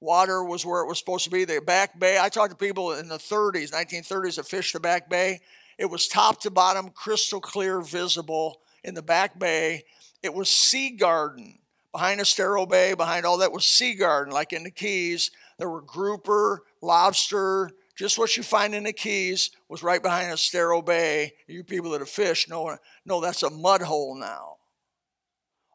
Water 0.00 0.44
was 0.44 0.64
where 0.64 0.82
it 0.82 0.86
was 0.86 0.98
supposed 0.98 1.24
to 1.24 1.30
be. 1.30 1.44
The 1.44 1.60
back 1.60 1.98
bay, 1.98 2.18
I 2.20 2.28
talked 2.28 2.50
to 2.50 2.56
people 2.56 2.92
in 2.92 3.08
the 3.08 3.16
30s, 3.16 3.72
1930s 3.72 4.36
that 4.36 4.46
fished 4.46 4.72
the 4.72 4.80
back 4.80 5.08
bay. 5.08 5.40
It 5.78 5.86
was 5.86 6.06
top 6.06 6.40
to 6.42 6.50
bottom, 6.50 6.90
crystal 6.90 7.40
clear, 7.40 7.80
visible 7.80 8.60
in 8.84 8.94
the 8.94 9.02
back 9.02 9.38
bay. 9.38 9.84
It 10.22 10.32
was 10.34 10.48
sea 10.48 10.90
garden. 10.90 11.58
Behind 11.90 12.20
Estero 12.20 12.66
Bay, 12.66 12.94
behind 12.94 13.24
all 13.24 13.38
that 13.38 13.52
was 13.52 13.64
sea 13.64 13.94
garden, 13.94 14.32
like 14.32 14.52
in 14.52 14.64
the 14.64 14.70
Keys. 14.70 15.30
There 15.58 15.70
were 15.70 15.80
grouper, 15.80 16.64
lobster, 16.82 17.70
just 17.96 18.18
what 18.18 18.36
you 18.36 18.42
find 18.42 18.74
in 18.74 18.84
the 18.84 18.92
Keys 18.92 19.50
was 19.68 19.82
right 19.82 20.02
behind 20.02 20.32
Estero 20.32 20.82
Bay. 20.82 21.32
You 21.46 21.62
people 21.62 21.92
that 21.92 22.00
have 22.00 22.08
fished 22.08 22.48
know, 22.48 22.76
know 23.06 23.20
that's 23.20 23.42
a 23.42 23.50
mud 23.50 23.82
hole 23.82 24.16
now. 24.16 24.56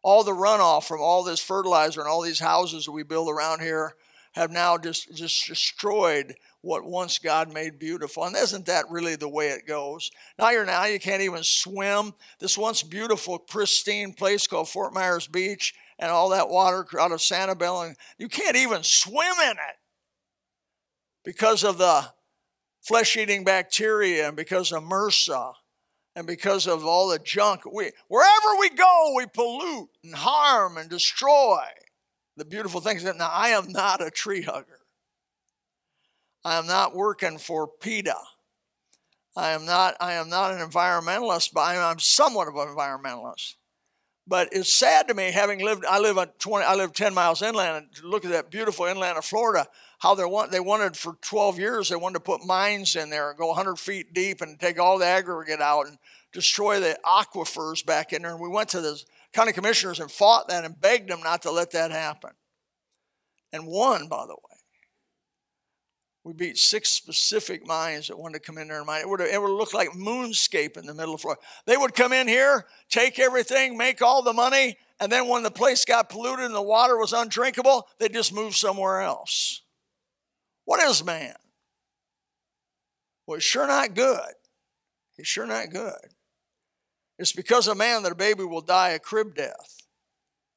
All 0.04 0.24
the 0.24 0.32
runoff 0.32 0.86
from 0.86 1.02
all 1.02 1.24
this 1.24 1.40
fertilizer 1.40 2.02
and 2.02 2.10
all 2.10 2.22
these 2.22 2.40
houses 2.40 2.86
that 2.86 2.92
we 2.92 3.04
build 3.04 3.30
around 3.30 3.62
here 3.62 3.94
have 4.34 4.52
now 4.52 4.78
just, 4.78 5.14
just 5.16 5.48
destroyed 5.48 6.36
what 6.62 6.86
once 6.86 7.20
God 7.20 7.54
made 7.54 7.80
beautiful. 7.80 8.26
And 8.26 8.36
isn't 8.36 8.66
that 8.66 8.86
really 8.90 9.16
the 9.16 9.30
way 9.30 9.50
it 9.50 9.66
goes? 9.66 10.12
Now 10.38 10.52
you're 10.52 10.66
now 10.66 10.86
you 10.86 11.00
can't 11.00 11.22
even 11.22 11.44
swim. 11.44 12.14
This 12.40 12.58
once 12.58 12.84
beautiful, 12.84 13.40
pristine 13.40 14.14
place 14.14 14.46
called 14.46 14.70
Fort 14.70 14.94
Myers 14.94 15.28
Beach 15.28 15.74
and 15.98 16.12
all 16.12 16.30
that 16.30 16.50
water 16.50 16.86
out 17.00 17.12
of 17.12 17.20
Sanibel, 17.20 17.86
and 17.86 17.96
you 18.18 18.30
can't 18.30 18.56
even 18.56 18.84
swim 18.84 19.34
in 19.44 19.52
it 19.52 19.78
because 21.24 21.64
of 21.64 21.78
the 21.78 22.06
flesh-eating 22.82 23.44
bacteria 23.44 24.28
and 24.28 24.38
because 24.38 24.72
of 24.72 24.84
MRSA 24.84 25.54
and 26.16 26.26
because 26.26 26.68
of 26.68 26.86
all 26.86 27.10
the 27.10 27.20
junk. 27.20 27.62
We, 27.66 27.92
wherever 28.08 28.60
we 28.60 28.70
go, 28.70 29.14
we 29.16 29.26
pollute 29.28 29.90
and 30.04 30.16
harm 30.16 30.78
and 30.78 30.90
destroy 30.90 31.64
the 32.36 32.46
beautiful 32.46 32.82
things. 32.82 33.04
Now, 33.04 33.30
I 33.32 33.50
am 33.50 33.72
not 33.72 34.02
a 34.02 34.10
tree 34.10 34.42
hugger. 34.42 34.80
I 36.44 36.58
am 36.58 36.68
not 36.68 36.96
working 36.96 37.38
for 37.38 37.68
PETA. 37.68 38.16
I 39.36 39.52
am 39.52 39.66
not. 39.66 39.96
I 40.00 40.14
am 40.14 40.30
not 40.30 40.54
an 40.54 40.68
environmentalist, 40.68 41.54
but 41.54 41.62
I'm 41.62 42.00
somewhat 42.00 42.48
of 42.48 42.56
an 42.56 42.68
environmentalist. 42.68 43.56
But 44.29 44.50
it's 44.51 44.71
sad 44.71 45.07
to 45.07 45.15
me, 45.15 45.31
having 45.31 45.59
lived. 45.59 45.83
I 45.86 45.98
live 46.00 46.19
on 46.19 46.27
20. 46.38 46.63
I 46.63 46.75
live 46.75 46.93
10 46.93 47.15
miles 47.15 47.41
inland, 47.41 47.88
and 47.95 48.03
look 48.05 48.24
at 48.24 48.31
that 48.31 48.51
beautiful 48.51 48.86
inland 48.86 49.17
of 49.17 49.25
Florida. 49.25 49.67
How 49.98 50.13
they 50.13 50.24
want. 50.24 50.51
They 50.51 50.59
wanted 50.59 50.95
for 50.95 51.15
12 51.21 51.57
years. 51.57 51.89
They 51.89 51.95
wanted 51.95 52.19
to 52.19 52.19
put 52.19 52.45
mines 52.45 52.95
in 52.95 53.09
there 53.09 53.31
and 53.31 53.39
go 53.39 53.48
100 53.48 53.77
feet 53.77 54.13
deep 54.13 54.41
and 54.41 54.59
take 54.59 54.79
all 54.79 55.00
the 55.00 55.05
aggregate 55.05 55.62
out 55.62 55.88
and 55.88 55.98
destroy 56.31 56.79
the 56.79 56.95
aquifers 57.03 57.83
back 57.83 58.13
in 58.13 58.21
there. 58.21 58.31
And 58.31 58.39
we 58.39 58.50
went 58.50 58.69
to 58.69 58.81
the 58.81 59.01
county 59.33 59.51
commissioners 59.51 60.00
and 60.00 60.12
fought 60.12 60.48
that 60.50 60.63
and 60.63 60.79
begged 60.79 61.09
them 61.09 61.21
not 61.24 61.41
to 61.41 61.51
let 61.51 61.71
that 61.71 61.89
happen. 61.89 62.31
And 63.51 63.65
won, 63.65 64.07
by 64.07 64.27
the 64.27 64.36
way. 64.36 64.49
We 66.24 66.34
beat 66.34 66.58
six 66.58 66.90
specific 66.90 67.66
mines 67.66 68.08
that 68.08 68.20
wanted 68.20 68.40
to 68.40 68.46
come 68.46 68.58
in 68.58 68.68
there 68.68 68.78
and 68.78 68.86
mine. 68.86 69.02
It 69.02 69.10
would 69.10 69.22
it 69.22 69.42
would 69.42 69.52
look 69.52 69.74
like 69.74 69.90
moonscape 69.92 70.78
in 70.78 70.86
the 70.86 70.94
middle 70.94 71.16
of 71.16 71.22
Florida. 71.22 71.42
They 71.66 71.78
would 71.78 71.96
come 71.96 72.12
in 72.12 72.28
here, 72.28 72.66
take 72.90 73.20
everything, 73.20 73.78
make 73.78 74.02
all 74.02 74.22
the 74.22 74.34
money, 74.34 74.78
and 75.00 75.12
then 75.12 75.28
when 75.28 75.44
the 75.44 75.52
place 75.52 75.86
got 75.86 76.10
polluted 76.10 76.46
and 76.46 76.54
the 76.54 76.62
water 76.62 76.98
was 76.98 77.14
undrinkable, 77.14 77.88
they 78.00 78.10
just 78.10 78.34
moved 78.34 78.56
somewhere 78.56 79.02
else. 79.02 79.62
What 80.66 80.82
is 80.82 81.04
man? 81.04 81.36
Well, 83.26 83.38
it's 83.38 83.46
sure 83.46 83.68
not 83.68 83.94
good. 83.94 84.34
It's 85.18 85.28
sure 85.28 85.48
not 85.48 85.70
good. 85.70 86.14
It's 87.18 87.34
because 87.34 87.68
of 87.68 87.78
man 87.78 88.04
that 88.04 88.12
a 88.12 88.16
baby 88.16 88.44
will 88.44 88.62
die 88.62 88.90
a 88.90 89.00
crib 89.00 89.36
death. 89.36 89.78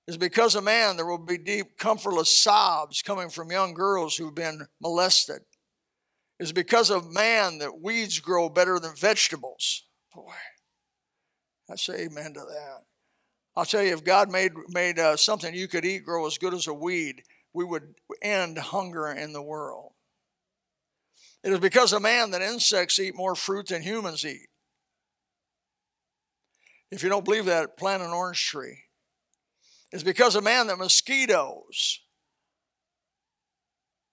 It's 0.08 0.16
because 0.16 0.54
of 0.54 0.64
man 0.64 0.96
there 0.96 1.06
will 1.06 1.18
be 1.18 1.38
deep, 1.38 1.78
comfortless 1.78 2.36
sobs 2.36 3.02
coming 3.02 3.28
from 3.28 3.52
young 3.52 3.74
girls 3.74 4.16
who've 4.16 4.34
been 4.34 4.66
molested. 4.80 5.42
It's 6.42 6.50
because 6.50 6.90
of 6.90 7.12
man 7.12 7.58
that 7.58 7.80
weeds 7.80 8.18
grow 8.18 8.48
better 8.48 8.80
than 8.80 8.96
vegetables. 8.96 9.84
Boy, 10.12 10.32
I 11.70 11.76
say 11.76 12.06
amen 12.06 12.34
to 12.34 12.40
that. 12.40 12.80
I'll 13.54 13.64
tell 13.64 13.80
you, 13.80 13.92
if 13.92 14.02
God 14.02 14.28
made, 14.28 14.50
made 14.68 14.98
uh, 14.98 15.16
something 15.16 15.54
you 15.54 15.68
could 15.68 15.84
eat 15.84 16.04
grow 16.04 16.26
as 16.26 16.38
good 16.38 16.52
as 16.52 16.66
a 16.66 16.74
weed, 16.74 17.22
we 17.54 17.64
would 17.64 17.94
end 18.22 18.58
hunger 18.58 19.06
in 19.06 19.32
the 19.32 19.40
world. 19.40 19.92
It 21.44 21.52
is 21.52 21.60
because 21.60 21.92
of 21.92 22.02
man 22.02 22.32
that 22.32 22.42
insects 22.42 22.98
eat 22.98 23.14
more 23.14 23.36
fruit 23.36 23.68
than 23.68 23.82
humans 23.82 24.26
eat. 24.26 24.48
If 26.90 27.04
you 27.04 27.08
don't 27.08 27.24
believe 27.24 27.44
that, 27.44 27.76
plant 27.76 28.02
an 28.02 28.10
orange 28.10 28.44
tree. 28.48 28.80
It's 29.92 30.02
because 30.02 30.34
of 30.34 30.42
man 30.42 30.66
that 30.66 30.78
mosquitoes 30.78 32.00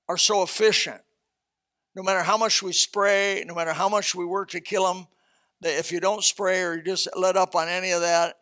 are 0.07 0.17
so 0.17 0.43
efficient. 0.43 1.01
No 2.00 2.03
matter 2.03 2.24
how 2.24 2.38
much 2.38 2.63
we 2.63 2.72
spray, 2.72 3.44
no 3.46 3.53
matter 3.53 3.74
how 3.74 3.89
much 3.89 4.15
we 4.15 4.24
work 4.24 4.51
to 4.51 4.62
kill 4.62 4.88
them, 4.88 5.06
if 5.62 5.91
you 5.91 6.00
don't 6.00 6.24
spray 6.24 6.62
or 6.62 6.75
you 6.77 6.82
just 6.82 7.10
let 7.13 7.36
up 7.36 7.56
on 7.56 7.68
any 7.68 7.91
of 7.91 8.00
that, 8.00 8.38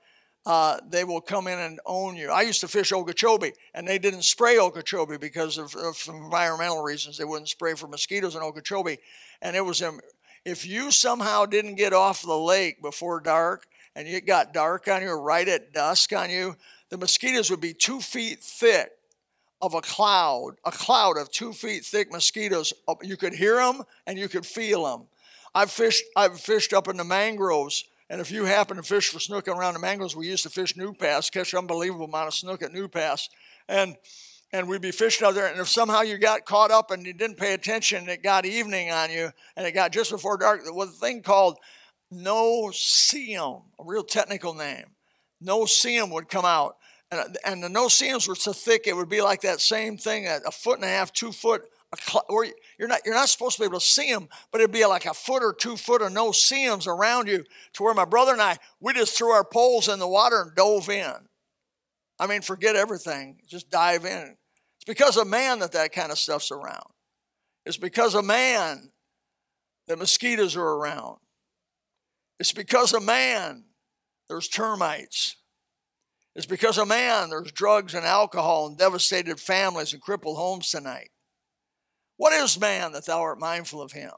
uh, 0.45 0.77
they 0.87 1.03
will 1.03 1.21
come 1.21 1.47
in 1.47 1.57
and 1.57 1.79
own 1.83 2.15
you. 2.15 2.29
I 2.29 2.43
used 2.43 2.61
to 2.61 2.67
fish 2.67 2.91
Okeechobee, 2.91 3.53
and 3.73 3.87
they 3.87 3.97
didn't 3.97 4.25
spray 4.25 4.59
Okeechobee 4.59 5.17
because 5.17 5.57
of, 5.57 5.75
of 5.75 5.99
environmental 6.07 6.83
reasons. 6.83 7.17
They 7.17 7.23
wouldn't 7.25 7.49
spray 7.49 7.73
for 7.73 7.87
mosquitoes 7.87 8.35
in 8.35 8.43
Okeechobee, 8.43 8.99
and 9.41 9.55
it 9.55 9.65
was 9.65 9.81
um, 9.81 10.01
if 10.45 10.63
you 10.63 10.91
somehow 10.91 11.47
didn't 11.47 11.77
get 11.77 11.93
off 11.93 12.21
the 12.21 12.37
lake 12.37 12.79
before 12.79 13.19
dark, 13.19 13.65
and 13.95 14.07
it 14.07 14.27
got 14.27 14.53
dark 14.53 14.87
on 14.87 15.01
you 15.01 15.13
right 15.13 15.47
at 15.47 15.73
dusk 15.73 16.13
on 16.13 16.29
you, 16.29 16.55
the 16.89 16.97
mosquitoes 16.99 17.49
would 17.49 17.59
be 17.59 17.73
two 17.73 18.01
feet 18.01 18.39
thick 18.39 18.91
of 19.61 19.73
a 19.73 19.81
cloud, 19.81 20.55
a 20.65 20.71
cloud 20.71 21.17
of 21.17 21.31
two 21.31 21.53
feet 21.53 21.83
thick 21.85 22.11
mosquitoes. 22.11 22.73
Uh, 22.87 22.95
you 23.01 23.17
could 23.17 23.33
hear 23.33 23.55
them 23.55 23.83
and 24.05 24.17
you 24.17 24.27
could 24.27 24.45
feel 24.45 24.85
them. 24.85 25.07
I've 25.55 25.71
fished, 25.71 26.03
I've 26.15 26.39
fished 26.39 26.73
up 26.73 26.87
in 26.87 26.97
the 26.97 27.03
mangroves, 27.03 27.83
and 28.09 28.21
if 28.21 28.31
you 28.31 28.45
happen 28.45 28.77
to 28.77 28.83
fish 28.83 29.09
for 29.09 29.19
snook 29.19 29.47
around 29.47 29.73
the 29.73 29.79
mangroves, 29.79 30.15
we 30.15 30.27
used 30.27 30.43
to 30.43 30.49
fish 30.49 30.77
New 30.77 30.93
Pass, 30.93 31.29
catch 31.29 31.53
unbelievable 31.53 32.05
amount 32.05 32.27
of 32.27 32.33
snook 32.33 32.61
at 32.61 32.71
New 32.71 32.87
Pass, 32.87 33.29
and 33.67 33.95
and 34.53 34.69
we'd 34.69 34.81
be 34.81 34.91
fishing 34.91 35.27
out 35.27 35.33
there. 35.33 35.47
And 35.47 35.59
if 35.59 35.67
somehow 35.67 36.01
you 36.01 36.17
got 36.17 36.45
caught 36.45 36.71
up 36.71 36.91
and 36.91 37.05
you 37.05 37.11
didn't 37.11 37.37
pay 37.37 37.53
attention, 37.53 38.07
it 38.07 38.23
got 38.23 38.45
evening 38.45 38.91
on 38.91 39.11
you, 39.11 39.31
and 39.57 39.67
it 39.67 39.73
got 39.73 39.91
just 39.91 40.11
before 40.11 40.37
dark. 40.37 40.63
There 40.63 40.73
was 40.73 40.89
a 40.89 40.99
thing 40.99 41.21
called 41.21 41.57
no-see-um, 42.09 43.63
a 43.77 43.83
real 43.83 44.03
technical 44.03 44.53
name. 44.53 44.85
No-see-um 45.41 46.11
would 46.11 46.29
come 46.29 46.45
out. 46.45 46.77
And, 47.11 47.21
uh, 47.21 47.27
and 47.45 47.63
the 47.63 47.69
no-see-ums 47.69 48.27
were 48.27 48.35
so 48.35 48.53
thick, 48.53 48.85
it 48.85 48.95
would 48.95 49.09
be 49.09 49.21
like 49.21 49.41
that 49.41 49.61
same 49.61 49.97
thing, 49.97 50.27
a 50.27 50.51
foot 50.51 50.75
and 50.75 50.85
a 50.85 50.89
half, 50.89 51.13
two 51.13 51.31
foot, 51.31 51.63
or 52.27 52.45
you're 52.77 52.89
not, 52.89 53.01
you're 53.05 53.15
not 53.15 53.29
supposed 53.29 53.55
to 53.55 53.61
be 53.61 53.65
able 53.65 53.79
to 53.79 53.85
see 53.85 54.11
them, 54.11 54.27
but 54.51 54.59
it'd 54.59 54.73
be 54.73 54.85
like 54.85 55.05
a 55.05 55.13
foot 55.13 55.41
or 55.41 55.53
two 55.53 55.77
foot 55.77 56.01
of 56.01 56.11
no-see-ums 56.11 56.85
around 56.85 57.27
you 57.27 57.45
to 57.73 57.83
where 57.83 57.93
my 57.93 58.05
brother 58.05 58.33
and 58.33 58.41
I, 58.41 58.57
we 58.81 58.93
just 58.93 59.17
threw 59.17 59.31
our 59.31 59.45
poles 59.45 59.87
in 59.87 59.99
the 59.99 60.07
water 60.07 60.41
and 60.41 60.55
dove 60.55 60.89
in. 60.89 61.13
I 62.19 62.27
mean, 62.27 62.41
forget 62.41 62.75
everything, 62.75 63.37
just 63.47 63.69
dive 63.69 64.03
in. 64.03 64.35
It's 64.77 64.85
because 64.85 65.17
of 65.17 65.27
man 65.27 65.59
that 65.59 65.71
that 65.73 65.93
kind 65.93 66.11
of 66.11 66.17
stuff's 66.17 66.51
around. 66.51 66.91
It's 67.65 67.77
because 67.77 68.15
of 68.15 68.25
man 68.25 68.91
that 69.87 69.97
mosquitoes 69.97 70.57
are 70.57 70.61
around. 70.61 71.19
It's 72.39 72.51
because 72.51 72.93
of 72.93 73.03
man 73.03 73.63
there's 74.27 74.49
termites. 74.49 75.37
It's 76.37 76.45
because 76.45 76.77
of 76.77 76.87
man 76.87 77.31
there's 77.31 77.51
drugs 77.51 77.95
and 77.95 78.05
alcohol 78.05 78.67
and 78.67 78.77
devastated 78.77 79.39
families 79.39 79.91
and 79.91 80.01
crippled 80.01 80.37
homes 80.37 80.69
tonight. 80.69 81.09
What 82.17 82.31
is 82.31 82.59
man 82.59 82.91
that 82.91 83.07
thou 83.07 83.21
art 83.21 83.39
mindful 83.39 83.81
of 83.81 83.91
him? 83.91 84.11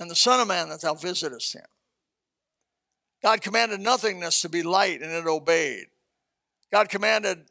And 0.00 0.10
the 0.10 0.16
Son 0.16 0.40
of 0.40 0.48
Man 0.48 0.70
that 0.70 0.80
thou 0.80 0.94
visitest 0.94 1.54
him. 1.54 1.66
God 3.22 3.42
commanded 3.42 3.80
nothingness 3.80 4.40
to 4.40 4.48
be 4.48 4.64
light 4.64 5.02
and 5.02 5.12
it 5.12 5.26
obeyed. 5.26 5.86
God 6.72 6.88
commanded 6.88 7.44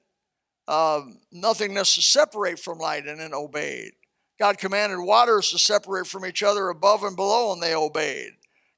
uh, 0.67 1.01
nothingness 1.31 1.95
to 1.95 2.01
separate 2.01 2.59
from 2.59 2.79
light 2.79 3.07
and 3.07 3.21
it 3.21 3.31
obeyed. 3.31 3.93
God 4.37 4.57
commanded 4.57 4.99
waters 4.99 5.51
to 5.51 5.57
separate 5.57 6.05
from 6.05 6.25
each 6.25 6.43
other 6.43 6.67
above 6.67 7.03
and 7.03 7.15
below 7.15 7.53
and 7.53 7.63
they 7.63 7.75
obeyed. 7.75 8.31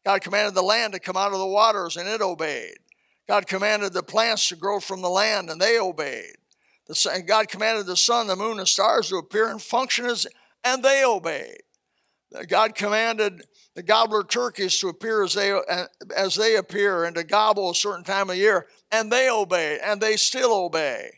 God 0.05 0.21
commanded 0.21 0.53
the 0.53 0.61
land 0.61 0.93
to 0.93 0.99
come 0.99 1.17
out 1.17 1.33
of 1.33 1.39
the 1.39 1.47
waters 1.47 1.97
and 1.97 2.07
it 2.07 2.21
obeyed. 2.21 2.77
God 3.27 3.47
commanded 3.47 3.93
the 3.93 4.03
plants 4.03 4.49
to 4.49 4.55
grow 4.55 4.79
from 4.79 5.01
the 5.01 5.09
land 5.09 5.49
and 5.49 5.59
they 5.59 5.79
obeyed. 5.79 6.35
The, 6.87 7.23
God 7.25 7.47
commanded 7.47 7.87
the 7.87 7.97
sun, 7.97 8.27
the 8.27 8.35
moon, 8.35 8.59
and 8.59 8.67
stars 8.67 9.09
to 9.09 9.17
appear 9.17 9.49
and 9.49 9.61
function 9.61 10.05
as, 10.05 10.27
and 10.63 10.83
they 10.83 11.03
obeyed. 11.03 11.61
God 12.47 12.75
commanded 12.75 13.43
the 13.75 13.83
gobbler 13.83 14.23
turkeys 14.23 14.77
to 14.79 14.89
appear 14.89 15.23
as 15.23 15.33
they, 15.33 15.57
as 16.15 16.35
they 16.35 16.57
appear 16.57 17.05
and 17.05 17.15
to 17.15 17.23
gobble 17.23 17.71
a 17.71 17.75
certain 17.75 18.03
time 18.03 18.29
of 18.29 18.35
year, 18.35 18.67
and 18.91 19.11
they 19.11 19.29
obey, 19.29 19.79
and 19.83 19.99
they 19.99 20.15
still 20.15 20.53
obey. 20.53 21.09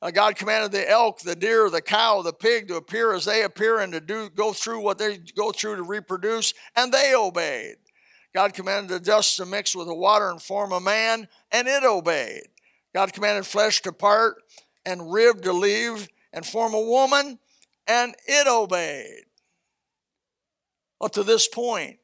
Uh, 0.00 0.10
God 0.10 0.34
commanded 0.34 0.72
the 0.72 0.88
elk, 0.90 1.20
the 1.20 1.36
deer, 1.36 1.70
the 1.70 1.80
cow, 1.80 2.22
the 2.22 2.32
pig 2.32 2.68
to 2.68 2.76
appear 2.76 3.12
as 3.12 3.24
they 3.24 3.44
appear 3.44 3.78
and 3.78 3.92
to 3.92 4.00
do, 4.00 4.28
go 4.30 4.52
through 4.52 4.80
what 4.80 4.98
they 4.98 5.18
go 5.36 5.52
through 5.52 5.76
to 5.76 5.82
reproduce, 5.84 6.54
and 6.74 6.92
they 6.92 7.14
obeyed. 7.14 7.76
God 8.34 8.54
commanded 8.54 8.90
the 8.90 9.00
dust 9.00 9.36
to 9.36 9.46
mix 9.46 9.76
with 9.76 9.86
the 9.86 9.94
water 9.94 10.30
and 10.30 10.40
form 10.40 10.72
a 10.72 10.80
man, 10.80 11.28
and 11.50 11.68
it 11.68 11.84
obeyed. 11.84 12.48
God 12.94 13.12
commanded 13.12 13.46
flesh 13.46 13.82
to 13.82 13.92
part 13.92 14.36
and 14.84 15.12
rib 15.12 15.42
to 15.42 15.52
leave 15.52 16.08
and 16.32 16.44
form 16.44 16.74
a 16.74 16.80
woman, 16.80 17.38
and 17.86 18.14
it 18.26 18.46
obeyed. 18.46 19.24
Up 21.00 21.12
to 21.12 21.22
this 21.22 21.48
point, 21.48 21.98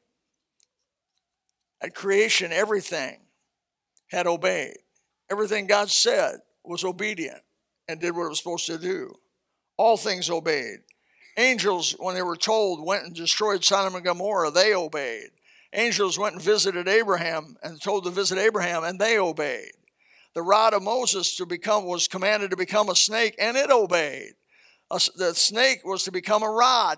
at 1.81 1.95
creation, 1.95 2.51
everything 2.51 3.17
had 4.07 4.27
obeyed. 4.27 4.77
Everything 5.31 5.67
God 5.67 5.89
said 5.89 6.39
was 6.63 6.83
obedient 6.83 7.41
and 7.87 7.99
did 7.99 8.15
what 8.15 8.25
it 8.25 8.29
was 8.29 8.39
supposed 8.39 8.65
to 8.67 8.77
do. 8.77 9.13
All 9.77 9.95
things 9.95 10.29
obeyed. 10.29 10.79
Angels, 11.37 11.95
when 11.99 12.15
they 12.15 12.21
were 12.21 12.35
told, 12.35 12.85
went 12.85 13.05
and 13.05 13.15
destroyed 13.15 13.63
Sodom 13.63 13.95
and 13.95 14.03
Gomorrah. 14.03 14.51
They 14.51 14.73
obeyed. 14.73 15.29
Angels 15.73 16.17
went 16.17 16.35
and 16.35 16.43
visited 16.43 16.87
Abraham 16.87 17.55
and 17.61 17.81
told 17.81 18.03
to 18.03 18.09
visit 18.09 18.37
Abraham, 18.37 18.83
and 18.83 18.99
they 18.99 19.17
obeyed. 19.19 19.71
The 20.33 20.41
rod 20.41 20.73
of 20.73 20.83
Moses 20.83 21.35
to 21.37 21.45
become 21.45 21.85
was 21.85 22.07
commanded 22.07 22.51
to 22.51 22.57
become 22.57 22.89
a 22.89 22.95
snake, 22.95 23.35
and 23.39 23.57
it 23.57 23.69
obeyed. 23.69 24.33
the 24.89 25.33
snake 25.35 25.81
was 25.85 26.03
to 26.03 26.11
become 26.11 26.43
a 26.43 26.49
rod 26.49 26.97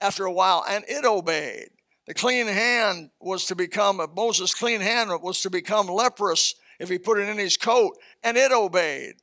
after 0.00 0.24
a 0.24 0.32
while, 0.32 0.64
and 0.68 0.84
it 0.88 1.04
obeyed. 1.04 1.70
The 2.06 2.14
clean 2.14 2.46
hand 2.46 3.10
was 3.20 3.46
to 3.46 3.54
become, 3.54 4.00
a 4.00 4.08
Moses' 4.08 4.54
clean 4.54 4.80
hand 4.80 5.10
was 5.22 5.40
to 5.42 5.50
become 5.50 5.86
leprous 5.86 6.54
if 6.80 6.88
he 6.88 6.98
put 6.98 7.18
it 7.18 7.28
in 7.28 7.38
his 7.38 7.56
coat, 7.56 7.96
and 8.22 8.36
it 8.36 8.52
obeyed. 8.52 9.14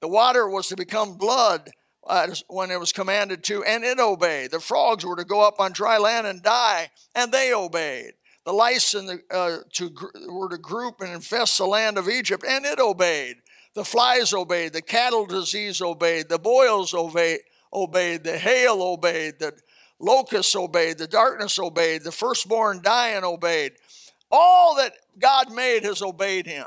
The 0.00 0.08
water 0.08 0.48
was 0.48 0.68
to 0.68 0.76
become 0.76 1.16
blood 1.16 1.70
uh, 2.06 2.28
when 2.48 2.70
it 2.70 2.78
was 2.78 2.92
commanded 2.92 3.42
to, 3.44 3.64
and 3.64 3.84
it 3.84 3.98
obeyed. 3.98 4.50
The 4.50 4.60
frogs 4.60 5.04
were 5.04 5.16
to 5.16 5.24
go 5.24 5.40
up 5.40 5.58
on 5.58 5.72
dry 5.72 5.98
land 5.98 6.26
and 6.26 6.42
die, 6.42 6.90
and 7.14 7.32
they 7.32 7.52
obeyed. 7.52 8.12
The 8.46 8.52
lice 8.52 8.92
the, 8.92 9.20
uh, 9.28 9.58
to, 9.72 9.92
were 10.28 10.48
to 10.48 10.56
group 10.56 11.00
and 11.00 11.12
infest 11.12 11.58
the 11.58 11.66
land 11.66 11.98
of 11.98 12.08
Egypt, 12.08 12.44
and 12.48 12.64
it 12.64 12.78
obeyed. 12.78 13.38
The 13.74 13.84
flies 13.84 14.32
obeyed. 14.32 14.72
The 14.72 14.82
cattle 14.82 15.26
disease 15.26 15.82
obeyed. 15.82 16.28
The 16.28 16.38
boils 16.38 16.94
obeyed. 16.94 17.40
obeyed. 17.72 18.22
The 18.22 18.38
hail 18.38 18.80
obeyed. 18.82 19.40
The 19.40 19.52
locusts 19.98 20.54
obeyed. 20.54 20.98
The 20.98 21.08
darkness 21.08 21.58
obeyed. 21.58 22.04
The 22.04 22.12
firstborn 22.12 22.82
dying 22.82 23.24
obeyed. 23.24 23.72
All 24.30 24.76
that 24.76 24.92
God 25.18 25.50
made 25.50 25.82
has 25.82 26.00
obeyed 26.00 26.46
him. 26.46 26.66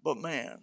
But 0.00 0.18
man, 0.18 0.60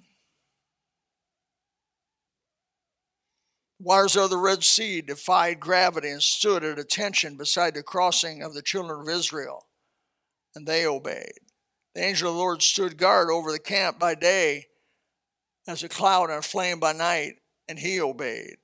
waters 3.84 4.16
of 4.16 4.30
the 4.30 4.38
Red 4.38 4.64
Sea 4.64 5.02
defied 5.02 5.60
gravity 5.60 6.10
and 6.10 6.22
stood 6.22 6.64
at 6.64 6.78
attention 6.78 7.36
beside 7.36 7.74
the 7.74 7.84
crossing 7.84 8.44
of 8.44 8.54
the 8.54 8.62
children 8.62 9.02
of 9.02 9.10
Israel, 9.10 9.68
and 10.56 10.68
they 10.68 10.86
obeyed. 10.86 11.40
The 11.96 12.04
angel 12.04 12.30
of 12.30 12.36
the 12.36 12.40
Lord 12.40 12.62
stood 12.62 12.98
guard 12.98 13.30
over 13.30 13.52
the 13.52 13.60
camp 13.60 14.00
by 14.00 14.16
day 14.16 14.68
as 15.68 15.84
a 15.84 15.90
cloud 15.90 16.30
and 16.30 16.40
a 16.40 16.42
flame 16.42 16.80
by 16.80 16.94
night, 16.94 17.34
and 17.68 17.80
he 17.80 18.00
obeyed. 18.00 18.58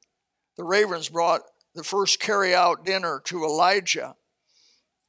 The 0.55 0.63
ravens 0.63 1.09
brought 1.09 1.41
the 1.75 1.83
first 1.83 2.19
carry 2.19 2.55
out 2.55 2.85
dinner 2.85 3.21
to 3.25 3.43
Elijah, 3.43 4.15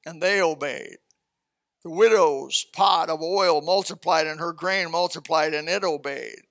and 0.05 0.23
they 0.23 0.41
obeyed. 0.41 0.99
The 1.85 1.91
widow's 1.91 2.67
pot 2.75 3.09
of 3.09 3.23
oil 3.23 3.61
multiplied, 3.61 4.27
and 4.27 4.41
her 4.41 4.53
grain 4.53 4.91
multiplied, 4.91 5.55
and 5.55 5.69
it 5.69 5.85
obeyed. 5.85 6.43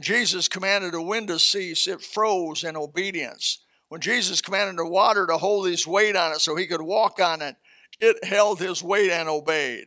Jesus 0.00 0.48
commanded 0.48 0.92
the 0.92 1.02
wind 1.02 1.28
to 1.28 1.38
cease, 1.38 1.86
it 1.86 2.02
froze 2.02 2.64
in 2.64 2.76
obedience. 2.76 3.60
When 3.88 4.00
Jesus 4.00 4.40
commanded 4.40 4.78
the 4.78 4.86
water 4.86 5.26
to 5.26 5.38
hold 5.38 5.68
his 5.68 5.86
weight 5.86 6.16
on 6.16 6.32
it 6.32 6.40
so 6.40 6.56
he 6.56 6.66
could 6.66 6.82
walk 6.82 7.20
on 7.20 7.40
it, 7.40 7.56
it 8.00 8.24
held 8.24 8.60
his 8.60 8.82
weight 8.82 9.10
and 9.10 9.28
obeyed. 9.28 9.86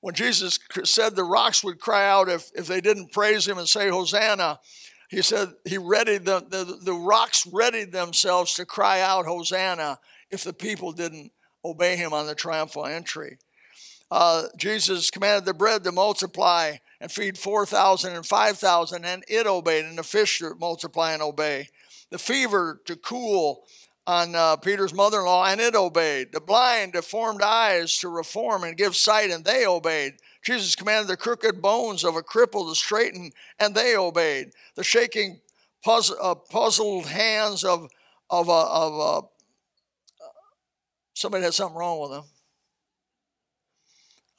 When 0.00 0.14
Jesus 0.14 0.58
said 0.84 1.16
the 1.16 1.24
rocks 1.24 1.64
would 1.64 1.80
cry 1.80 2.08
out 2.08 2.28
if, 2.28 2.50
if 2.54 2.66
they 2.66 2.80
didn't 2.80 3.12
praise 3.12 3.46
him 3.46 3.58
and 3.58 3.68
say, 3.68 3.88
Hosanna, 3.88 4.60
he 5.08 5.22
said 5.22 5.54
he 5.64 5.78
readied 5.78 6.24
the, 6.24 6.40
the, 6.40 6.78
the 6.82 6.92
rocks 6.92 7.46
readied 7.50 7.92
themselves 7.92 8.54
to 8.54 8.66
cry 8.66 9.00
out, 9.00 9.26
Hosanna, 9.26 9.98
if 10.30 10.44
the 10.44 10.52
people 10.52 10.92
didn't 10.92 11.32
obey 11.64 11.96
him 11.96 12.12
on 12.12 12.26
the 12.26 12.34
triumphal 12.34 12.86
entry. 12.86 13.38
Uh, 14.10 14.44
Jesus 14.56 15.10
commanded 15.10 15.44
the 15.44 15.54
bread 15.54 15.82
to 15.84 15.92
multiply 15.92 16.76
and 17.06 17.12
feed 17.12 17.38
4,000 17.38 18.16
and 18.16 18.26
5,000, 18.26 19.04
and 19.04 19.22
it 19.28 19.46
obeyed, 19.46 19.84
and 19.84 19.96
the 19.96 20.02
fish 20.02 20.42
multiply 20.58 21.12
and 21.12 21.22
obey. 21.22 21.68
The 22.10 22.18
fever 22.18 22.80
to 22.86 22.96
cool 22.96 23.62
on 24.08 24.34
uh, 24.34 24.56
Peter's 24.56 24.92
mother 24.92 25.20
in 25.20 25.26
law, 25.26 25.46
and 25.46 25.60
it 25.60 25.76
obeyed. 25.76 26.32
The 26.32 26.40
blind 26.40 26.94
deformed 26.94 27.42
eyes 27.42 27.96
to 27.98 28.08
reform 28.08 28.64
and 28.64 28.76
give 28.76 28.96
sight, 28.96 29.30
and 29.30 29.44
they 29.44 29.64
obeyed. 29.68 30.14
Jesus 30.42 30.74
commanded 30.74 31.06
the 31.06 31.16
crooked 31.16 31.62
bones 31.62 32.02
of 32.02 32.16
a 32.16 32.22
cripple 32.22 32.68
to 32.68 32.74
straighten, 32.74 33.30
and 33.60 33.72
they 33.72 33.96
obeyed. 33.96 34.48
The 34.74 34.82
shaking, 34.82 35.38
puzzle, 35.84 36.16
uh, 36.20 36.34
puzzled 36.34 37.06
hands 37.06 37.62
of, 37.62 37.88
of, 38.30 38.48
uh, 38.48 38.68
of 38.68 39.00
uh, 39.00 39.26
somebody 41.14 41.44
had 41.44 41.54
something 41.54 41.78
wrong 41.78 42.00
with 42.00 42.10
them, 42.10 42.24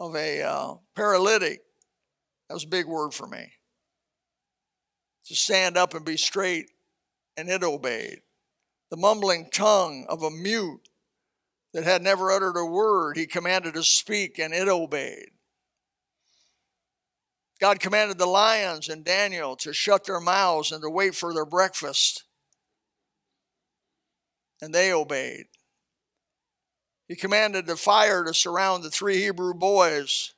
of 0.02 0.18
a 0.18 0.42
uh, 0.42 0.74
paralytic 0.98 1.62
that 2.48 2.54
was 2.54 2.64
a 2.64 2.68
big 2.68 2.88
word 2.88 3.14
for 3.14 3.28
me. 3.28 3.52
To 5.28 5.36
stand 5.36 5.78
up 5.78 5.94
and 5.94 6.06
be 6.06 6.18
straight, 6.18 6.70
and 7.36 7.50
it 7.50 7.64
obeyed. 7.64 8.22
The 8.90 8.98
mumbling 8.98 9.50
tongue 9.52 10.06
of 10.08 10.24
a 10.24 10.32
mute 10.32 10.88
that 11.74 11.84
had 11.84 12.02
never 12.02 12.32
uttered 12.32 12.56
a 12.58 12.66
word, 12.66 13.18
he 13.18 13.26
commanded 13.26 13.74
to 13.74 13.84
speak, 13.84 14.40
and 14.40 14.54
it 14.54 14.70
obeyed. 14.70 15.32
God 17.60 17.80
commanded 17.80 18.18
the 18.18 18.28
lions 18.28 18.88
and 18.88 19.04
Daniel 19.04 19.56
to 19.58 19.74
shut 19.74 20.06
their 20.06 20.20
mouths 20.20 20.72
and 20.72 20.82
to 20.84 20.90
wait 20.90 21.16
for 21.16 21.34
their 21.34 21.46
breakfast. 21.46 22.24
And 24.62 24.74
they 24.74 24.94
obeyed. 24.94 25.46
He 27.08 27.16
commanded 27.16 27.66
the 27.66 27.76
fire 27.76 28.24
to 28.24 28.34
surround 28.34 28.84
the 28.84 28.92
three 28.92 29.18
Hebrew 29.18 29.54
boys 29.54 30.34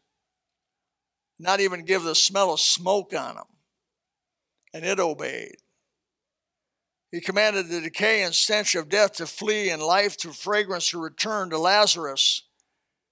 not 1.40 1.62
even 1.62 1.86
give 1.86 2.04
the 2.04 2.16
smell 2.16 2.54
of 2.54 2.60
smoke 2.60 3.14
on 3.14 3.36
them. 3.36 3.46
And 4.74 4.86
it 4.86 5.00
obeyed. 5.00 5.56
He 7.12 7.22
commanded 7.22 7.70
the 7.70 7.82
decay 7.82 8.22
and 8.22 8.36
stench 8.36 8.76
of 8.76 8.90
death 8.90 9.14
to 9.14 9.26
flee 9.26 9.70
and 9.70 9.82
life 9.82 10.16
to 10.18 10.32
fragrance 10.32 10.90
to 10.92 11.02
return 11.02 11.50
to 11.50 11.58
Lazarus, 11.58 12.44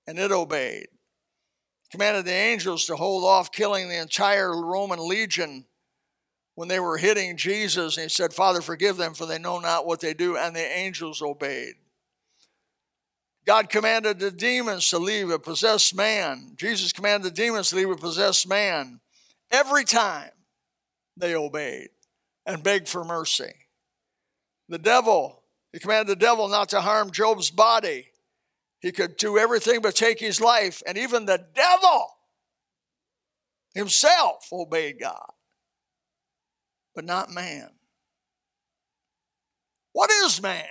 and 0.06 0.20
it 0.20 0.32
obeyed. 0.32 0.88
He 1.82 1.90
commanded 1.92 2.26
the 2.26 2.34
angels 2.34 2.86
to 2.86 2.96
hold 2.96 3.24
off 3.24 3.52
killing 3.52 3.90
the 3.90 4.00
entire 4.00 4.52
Roman 4.62 5.00
legion 5.00 5.66
when 6.54 6.68
they 6.68 6.80
were 6.80 6.98
hitting 6.98 7.38
Jesus, 7.38 7.98
and 7.98 8.04
he 8.04 8.10
said, 8.10 8.34
Father, 8.34 8.62
forgive 8.62 8.98
them, 8.98 9.14
for 9.14 9.26
they 9.26 9.40
know 9.40 9.60
not 9.60 9.88
what 9.88 10.00
they 10.00 10.14
do, 10.14 10.38
and 10.38 10.56
the 10.56 10.78
angels 10.78 11.22
obeyed. 11.22 11.76
God 13.48 13.70
commanded 13.70 14.20
the 14.20 14.30
demons 14.30 14.90
to 14.90 14.98
leave 14.98 15.30
a 15.30 15.40
possessed 15.40 15.96
man. 15.96 16.52
Jesus 16.58 16.92
commanded 16.92 17.32
the 17.32 17.36
demons 17.36 17.70
to 17.70 17.78
leave 17.78 17.90
a 17.90 17.96
possessed 17.96 18.46
man. 18.48 19.00
Every 19.50 19.86
time 19.86 20.32
they 21.16 21.34
obeyed 21.34 21.88
and 22.46 22.62
begged 22.62 22.90
for 22.90 23.06
mercy. 23.06 23.54
The 24.68 24.78
devil, 24.78 25.44
He 25.72 25.80
commanded 25.80 26.12
the 26.12 26.26
devil 26.26 26.50
not 26.50 26.68
to 26.70 26.82
harm 26.82 27.12
Job's 27.12 27.50
body. 27.50 28.08
He 28.82 28.92
could 28.92 29.16
do 29.16 29.38
everything 29.38 29.80
but 29.82 29.96
take 29.96 30.20
his 30.20 30.42
life. 30.42 30.84
And 30.86 30.98
even 30.98 31.26
the 31.26 31.46
devil 31.56 32.08
himself 33.74 34.50
obeyed 34.52 35.00
God, 35.00 35.32
but 36.94 37.06
not 37.06 37.32
man. 37.32 37.70
What 39.94 40.12
is 40.26 40.42
man 40.42 40.66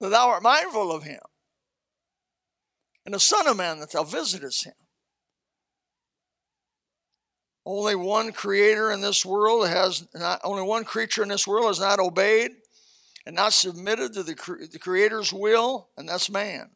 that 0.00 0.10
thou 0.10 0.28
art 0.28 0.42
mindful 0.42 0.92
of 0.92 1.04
him? 1.04 1.20
And 3.04 3.14
the 3.14 3.20
Son 3.20 3.46
of 3.46 3.56
Man 3.56 3.80
that 3.80 3.92
thou 3.92 4.04
visitest 4.04 4.64
him? 4.64 4.74
Only 7.64 7.94
one 7.94 8.32
creator 8.32 8.90
in 8.90 9.00
this 9.00 9.24
world 9.24 9.68
has 9.68 10.06
not, 10.14 10.40
only 10.44 10.62
one 10.62 10.84
creature 10.84 11.22
in 11.22 11.28
this 11.28 11.46
world 11.46 11.66
has 11.66 11.80
not 11.80 11.98
obeyed 11.98 12.52
and 13.26 13.36
not 13.36 13.52
submitted 13.52 14.14
to 14.14 14.22
the, 14.22 14.34
the 14.72 14.78
Creator's 14.78 15.32
will, 15.32 15.88
and 15.96 16.08
that's 16.08 16.30
man. 16.30 16.70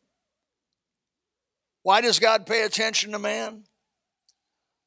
Why 1.83 2.01
does 2.01 2.19
God 2.19 2.47
pay 2.47 2.63
attention 2.63 3.13
to 3.13 3.19
man? 3.19 3.65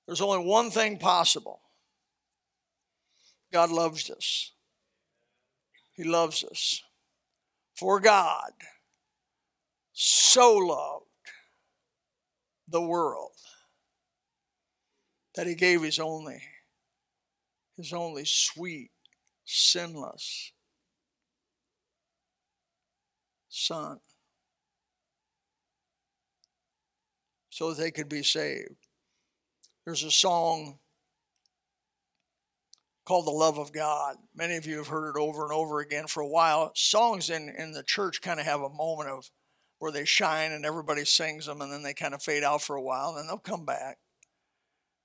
There's 0.06 0.21
only 0.21 0.45
one 0.45 0.71
thing 0.71 0.97
possible 0.97 1.62
God 3.52 3.69
loves 3.69 4.10
us. 4.10 4.52
He 5.93 6.04
loves 6.04 6.43
us. 6.43 6.82
For 7.76 8.00
God 8.00 8.52
so 9.93 10.56
loved 10.56 11.07
the 12.67 12.82
world 12.82 13.32
that 15.36 15.47
he 15.47 15.56
gave 15.56 15.82
his 15.82 15.99
only 15.99 16.41
his 17.75 17.93
only 17.93 18.25
sweet 18.25 18.91
sinless 19.45 20.51
son 23.49 23.99
so 27.49 27.73
they 27.73 27.91
could 27.91 28.10
be 28.10 28.23
saved 28.23 28.88
there's 29.86 30.03
a 30.03 30.12
song 30.12 30.80
called 33.08 33.25
The 33.25 33.32
Love 33.32 33.58
of 33.58 33.71
God. 33.71 34.17
Many 34.36 34.58
of 34.58 34.65
you 34.65 34.75
have 34.80 34.88
heard 34.88 35.12
it 35.12 35.17
over 35.17 35.43
and 35.45 35.53
over 35.53 35.80
again 35.80 36.08
for 36.08 36.19
a 36.19 36.27
while. 36.27 36.73
Songs 36.75 37.30
in, 37.30 37.47
in 37.58 37.71
the 37.71 37.84
church 37.84 38.21
kind 38.21 38.38
of 38.38 38.45
have 38.45 38.60
a 38.60 38.69
moment 38.69 39.10
of 39.10 39.32
where 39.79 39.91
they 39.91 40.05
shine 40.05 40.51
and 40.51 40.65
everybody 40.65 41.05
sings 41.05 41.45
them 41.45 41.61
and 41.61 41.71
then 41.71 41.83
they 41.83 41.93
kind 41.93 42.13
of 42.13 42.21
fade 42.21 42.43
out 42.43 42.61
for 42.61 42.75
a 42.75 42.81
while 42.81 43.09
and 43.09 43.19
then 43.19 43.27
they'll 43.27 43.37
come 43.37 43.65
back. 43.65 43.97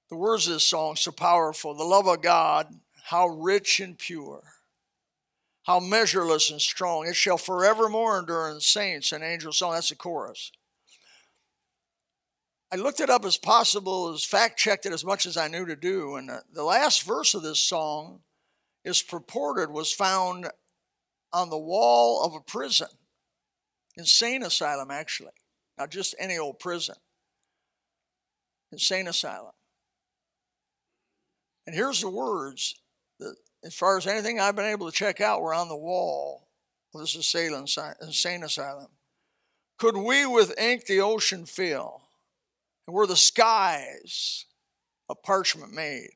The 0.09 0.17
words 0.17 0.47
of 0.47 0.55
this 0.55 0.65
song 0.65 0.97
so 0.97 1.11
powerful. 1.11 1.75
The 1.75 1.85
love 1.85 2.07
of 2.07 2.23
God, 2.23 2.69
how 3.05 3.29
rich 3.29 3.81
and 3.81 3.99
pure, 3.99 4.43
how 5.65 5.81
measureless 5.81 6.51
and 6.51 6.61
strong. 6.61 7.07
It 7.07 7.17
shall 7.17 7.39
forevermore 7.39 8.19
endure 8.19 8.51
in 8.51 8.61
saints 8.61 9.13
and 9.13 9.25
angels' 9.25 9.59
song. 9.59 9.73
That's 9.73 9.89
the 9.89 9.95
chorus. 9.95 10.53
I 12.73 12.77
looked 12.77 13.01
it 13.01 13.11
up 13.11 13.27
as 13.27 13.37
possible, 13.37 14.13
as 14.13 14.25
fact 14.25 14.59
checked 14.59 14.87
it 14.87 14.95
as 14.95 15.05
much 15.05 15.27
as 15.27 15.37
I 15.37 15.49
knew 15.49 15.67
to 15.67 15.77
do. 15.77 16.17
And 16.17 16.31
the 16.53 16.65
last 16.65 17.03
verse 17.03 17.35
of 17.35 17.43
this 17.43 17.61
song 17.61 18.21
is 18.83 19.03
purported, 19.03 19.71
was 19.71 19.93
found 19.93 20.49
on 21.33 21.51
the 21.51 21.59
wall 21.59 22.25
of 22.25 22.35
a 22.35 22.41
prison, 22.41 22.89
insane 23.97 24.43
asylum, 24.43 24.91
actually, 24.91 25.33
not 25.79 25.91
just 25.91 26.15
any 26.19 26.39
old 26.39 26.59
prison, 26.59 26.97
insane 28.71 29.09
asylum. 29.09 29.53
And 31.67 31.75
here's 31.75 32.01
the 32.01 32.11
words 32.11 32.75
that, 33.21 33.37
as 33.65 33.75
far 33.75 33.97
as 33.97 34.07
anything 34.07 34.41
I've 34.41 34.57
been 34.57 34.67
able 34.67 34.91
to 34.91 34.97
check 34.97 35.21
out, 35.21 35.43
were 35.43 35.55
on 35.55 35.69
the 35.69 35.77
wall 35.77 36.49
of 36.95 37.01
this 37.01 37.15
insane 37.15 38.43
asylum. 38.43 38.89
Could 39.79 39.97
we 39.97 40.27
with 40.27 40.59
ink 40.59 40.87
the 40.87 41.01
ocean 41.01 41.47
fill? 41.47 42.03
and 42.87 42.95
were 42.95 43.07
the 43.07 43.17
skies 43.17 44.47
a 45.09 45.15
parchment 45.15 45.73
made, 45.73 46.11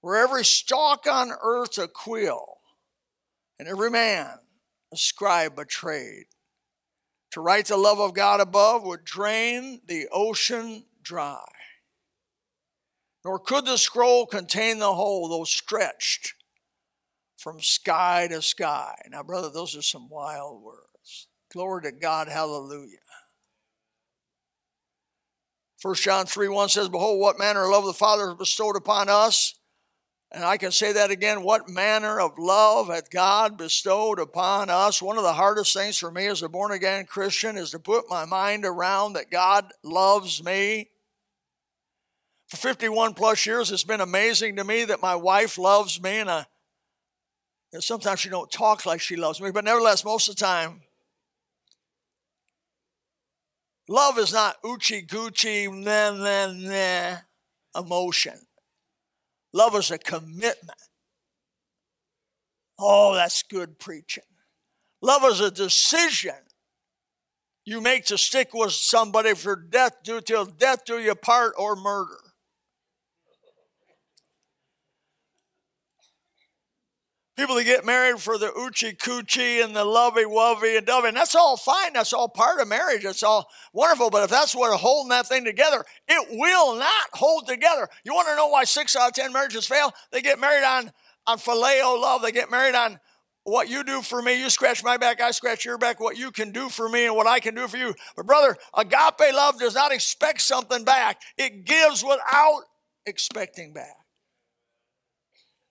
where 0.00 0.16
every 0.16 0.44
stalk 0.44 1.06
on 1.10 1.32
earth 1.42 1.78
a 1.78 1.88
quill, 1.88 2.58
and 3.58 3.68
every 3.68 3.90
man 3.90 4.38
a 4.92 4.96
scribe 4.96 5.58
a 5.58 5.64
trade. 5.64 6.26
To 7.34 7.40
write 7.40 7.66
the 7.66 7.76
love 7.76 7.98
of 7.98 8.14
God 8.14 8.40
above 8.40 8.84
would 8.84 9.04
drain 9.04 9.80
the 9.88 10.06
ocean 10.12 10.84
dry. 11.02 11.44
Nor 13.24 13.40
could 13.40 13.66
the 13.66 13.76
scroll 13.76 14.24
contain 14.24 14.78
the 14.78 14.94
whole, 14.94 15.28
though 15.28 15.42
stretched 15.42 16.34
from 17.36 17.60
sky 17.60 18.28
to 18.30 18.40
sky. 18.40 18.94
Now, 19.10 19.24
brother, 19.24 19.50
those 19.50 19.76
are 19.76 19.82
some 19.82 20.08
wild 20.08 20.62
words. 20.62 21.26
Glory 21.52 21.82
to 21.82 21.90
God, 21.90 22.28
hallelujah. 22.28 22.98
1 25.82 25.94
John 25.96 26.26
3 26.26 26.46
1 26.46 26.68
says, 26.68 26.88
Behold, 26.88 27.20
what 27.20 27.36
manner 27.36 27.64
of 27.64 27.70
love 27.70 27.84
the 27.84 27.94
Father 27.94 28.28
has 28.28 28.36
bestowed 28.36 28.76
upon 28.76 29.08
us. 29.08 29.56
And 30.34 30.44
I 30.44 30.56
can 30.56 30.72
say 30.72 30.92
that 30.92 31.12
again. 31.12 31.44
What 31.44 31.68
manner 31.68 32.20
of 32.20 32.38
love 32.38 32.88
hath 32.88 33.08
God 33.08 33.56
bestowed 33.56 34.18
upon 34.18 34.68
us? 34.68 35.00
One 35.00 35.16
of 35.16 35.22
the 35.22 35.32
hardest 35.32 35.72
things 35.72 35.96
for 35.96 36.10
me 36.10 36.26
as 36.26 36.42
a 36.42 36.48
born 36.48 36.72
again 36.72 37.06
Christian 37.06 37.56
is 37.56 37.70
to 37.70 37.78
put 37.78 38.10
my 38.10 38.24
mind 38.24 38.64
around 38.64 39.12
that 39.12 39.30
God 39.30 39.72
loves 39.84 40.42
me. 40.42 40.90
For 42.48 42.56
51 42.56 43.14
plus 43.14 43.46
years, 43.46 43.70
it's 43.70 43.84
been 43.84 44.00
amazing 44.00 44.56
to 44.56 44.64
me 44.64 44.84
that 44.84 45.00
my 45.00 45.14
wife 45.14 45.56
loves 45.56 46.02
me. 46.02 46.18
And 46.18 46.30
I, 46.30 46.46
sometimes 47.78 48.18
she 48.18 48.28
don't 48.28 48.50
talk 48.50 48.84
like 48.84 49.00
she 49.00 49.14
loves 49.14 49.40
me, 49.40 49.52
but 49.52 49.64
nevertheless, 49.64 50.04
most 50.04 50.28
of 50.28 50.34
the 50.34 50.44
time, 50.44 50.82
Love 53.88 54.18
is 54.18 54.32
not 54.32 54.62
oochie 54.62 55.06
goochie, 55.06 55.70
nah, 55.70 56.10
nah, 56.12 56.52
nah 56.52 57.18
emotion. 57.78 58.43
Love 59.54 59.76
is 59.76 59.92
a 59.92 59.98
commitment. 59.98 60.80
Oh, 62.76 63.14
that's 63.14 63.44
good 63.44 63.78
preaching. 63.78 64.24
Love 65.00 65.22
is 65.24 65.40
a 65.40 65.50
decision 65.50 66.34
you 67.64 67.80
make 67.80 68.04
to 68.06 68.18
stick 68.18 68.52
with 68.52 68.72
somebody 68.72 69.32
for 69.34 69.54
death, 69.56 70.02
do 70.02 70.20
till 70.20 70.44
death 70.44 70.84
do 70.84 70.98
you 70.98 71.14
part 71.14 71.54
or 71.56 71.76
murder. 71.76 72.18
People 77.36 77.56
that 77.56 77.64
get 77.64 77.84
married 77.84 78.20
for 78.20 78.38
the 78.38 78.46
oochie 78.46 78.96
coochie 78.96 79.64
and 79.64 79.74
the 79.74 79.84
lovey 79.84 80.24
wovey 80.24 80.76
and 80.76 80.86
dovey, 80.86 81.08
and 81.08 81.16
that's 81.16 81.34
all 81.34 81.56
fine. 81.56 81.92
That's 81.92 82.12
all 82.12 82.28
part 82.28 82.60
of 82.60 82.68
marriage. 82.68 83.02
That's 83.02 83.24
all 83.24 83.48
wonderful. 83.72 84.08
But 84.10 84.22
if 84.22 84.30
that's 84.30 84.54
what 84.54 84.78
holding 84.78 85.10
that 85.10 85.26
thing 85.26 85.44
together, 85.44 85.84
it 86.06 86.28
will 86.30 86.76
not 86.76 87.06
hold 87.12 87.48
together. 87.48 87.88
You 88.04 88.14
want 88.14 88.28
to 88.28 88.36
know 88.36 88.46
why 88.46 88.62
six 88.62 88.94
out 88.94 89.08
of 89.08 89.14
ten 89.14 89.32
marriages 89.32 89.66
fail? 89.66 89.92
They 90.12 90.22
get 90.22 90.38
married 90.38 90.64
on 90.64 90.92
on 91.26 91.38
phileo 91.38 92.00
love. 92.00 92.22
They 92.22 92.30
get 92.30 92.52
married 92.52 92.76
on 92.76 93.00
what 93.42 93.68
you 93.68 93.82
do 93.82 94.00
for 94.00 94.22
me. 94.22 94.40
You 94.40 94.48
scratch 94.48 94.84
my 94.84 94.96
back, 94.96 95.20
I 95.20 95.32
scratch 95.32 95.64
your 95.64 95.76
back. 95.76 95.98
What 95.98 96.16
you 96.16 96.30
can 96.30 96.52
do 96.52 96.68
for 96.68 96.88
me 96.88 97.06
and 97.06 97.16
what 97.16 97.26
I 97.26 97.40
can 97.40 97.56
do 97.56 97.66
for 97.66 97.76
you. 97.76 97.94
But 98.16 98.26
brother, 98.26 98.56
agape 98.76 99.34
love 99.34 99.58
does 99.58 99.74
not 99.74 99.92
expect 99.92 100.40
something 100.40 100.84
back. 100.84 101.20
It 101.36 101.64
gives 101.64 102.04
without 102.04 102.62
expecting 103.06 103.72
back. 103.72 104.03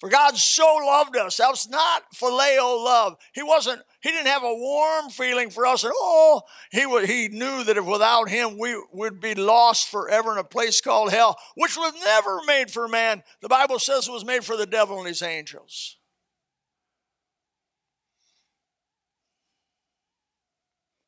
For 0.03 0.09
God 0.09 0.35
so 0.35 0.65
loved 0.85 1.15
us. 1.15 1.37
That 1.37 1.47
was 1.47 1.69
not 1.69 2.03
phileo 2.13 2.83
love. 2.83 3.15
He 3.31 3.41
wasn't, 3.41 3.81
he 4.01 4.09
didn't 4.09 4.27
have 4.27 4.43
a 4.43 4.53
warm 4.53 5.09
feeling 5.09 5.49
for 5.49 5.65
us. 5.65 5.85
And 5.85 5.93
oh, 5.95 6.41
he, 6.73 6.81
he 7.05 7.29
knew 7.29 7.63
that 7.63 7.77
if 7.77 7.85
without 7.85 8.27
him 8.27 8.57
we 8.57 8.75
would 8.91 9.21
be 9.21 9.33
lost 9.33 9.87
forever 9.87 10.33
in 10.33 10.39
a 10.39 10.43
place 10.43 10.81
called 10.81 11.13
hell, 11.13 11.37
which 11.55 11.77
was 11.77 11.93
never 12.03 12.41
made 12.45 12.69
for 12.69 12.89
man. 12.89 13.23
The 13.41 13.47
Bible 13.47 13.79
says 13.79 14.09
it 14.09 14.11
was 14.11 14.25
made 14.25 14.43
for 14.43 14.57
the 14.57 14.65
devil 14.65 14.97
and 14.97 15.07
his 15.07 15.21
angels. 15.21 15.95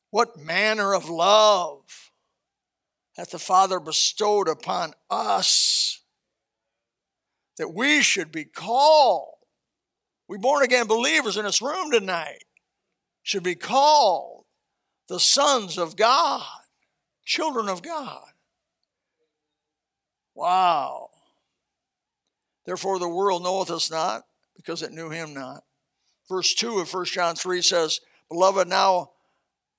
What 0.08 0.38
manner 0.38 0.94
of 0.94 1.10
love 1.10 2.12
hath 3.14 3.28
the 3.28 3.38
Father 3.38 3.78
bestowed 3.78 4.48
upon 4.48 4.94
us? 5.10 6.00
That 7.58 7.74
we 7.74 8.02
should 8.02 8.30
be 8.30 8.44
called. 8.44 9.34
We 10.28 10.38
born 10.38 10.62
again 10.62 10.86
believers 10.86 11.36
in 11.36 11.44
this 11.44 11.62
room 11.62 11.90
tonight 11.90 12.44
should 13.22 13.42
be 13.42 13.54
called 13.54 14.44
the 15.08 15.20
sons 15.20 15.78
of 15.78 15.96
God, 15.96 16.42
children 17.24 17.68
of 17.68 17.82
God. 17.82 18.24
Wow. 20.34 21.10
Therefore, 22.66 22.98
the 22.98 23.08
world 23.08 23.42
knoweth 23.42 23.70
us 23.70 23.90
not 23.90 24.24
because 24.56 24.82
it 24.82 24.92
knew 24.92 25.10
him 25.10 25.32
not. 25.32 25.62
Verse 26.28 26.54
2 26.54 26.80
of 26.80 26.92
1 26.92 27.04
John 27.06 27.36
3 27.36 27.62
says, 27.62 28.00
Beloved, 28.28 28.68
now 28.68 29.12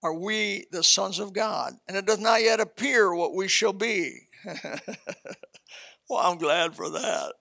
are 0.01 0.13
we 0.13 0.65
the 0.71 0.83
sons 0.83 1.19
of 1.19 1.33
God, 1.33 1.73
and 1.87 1.97
it 1.97 2.05
does 2.05 2.19
not 2.19 2.41
yet 2.41 2.59
appear 2.59 3.13
what 3.13 3.33
we 3.33 3.47
shall 3.47 3.73
be. 3.73 4.27
well, 6.09 6.19
I'm 6.19 6.37
glad 6.37 6.75
for 6.75 6.89
that. 6.89 7.33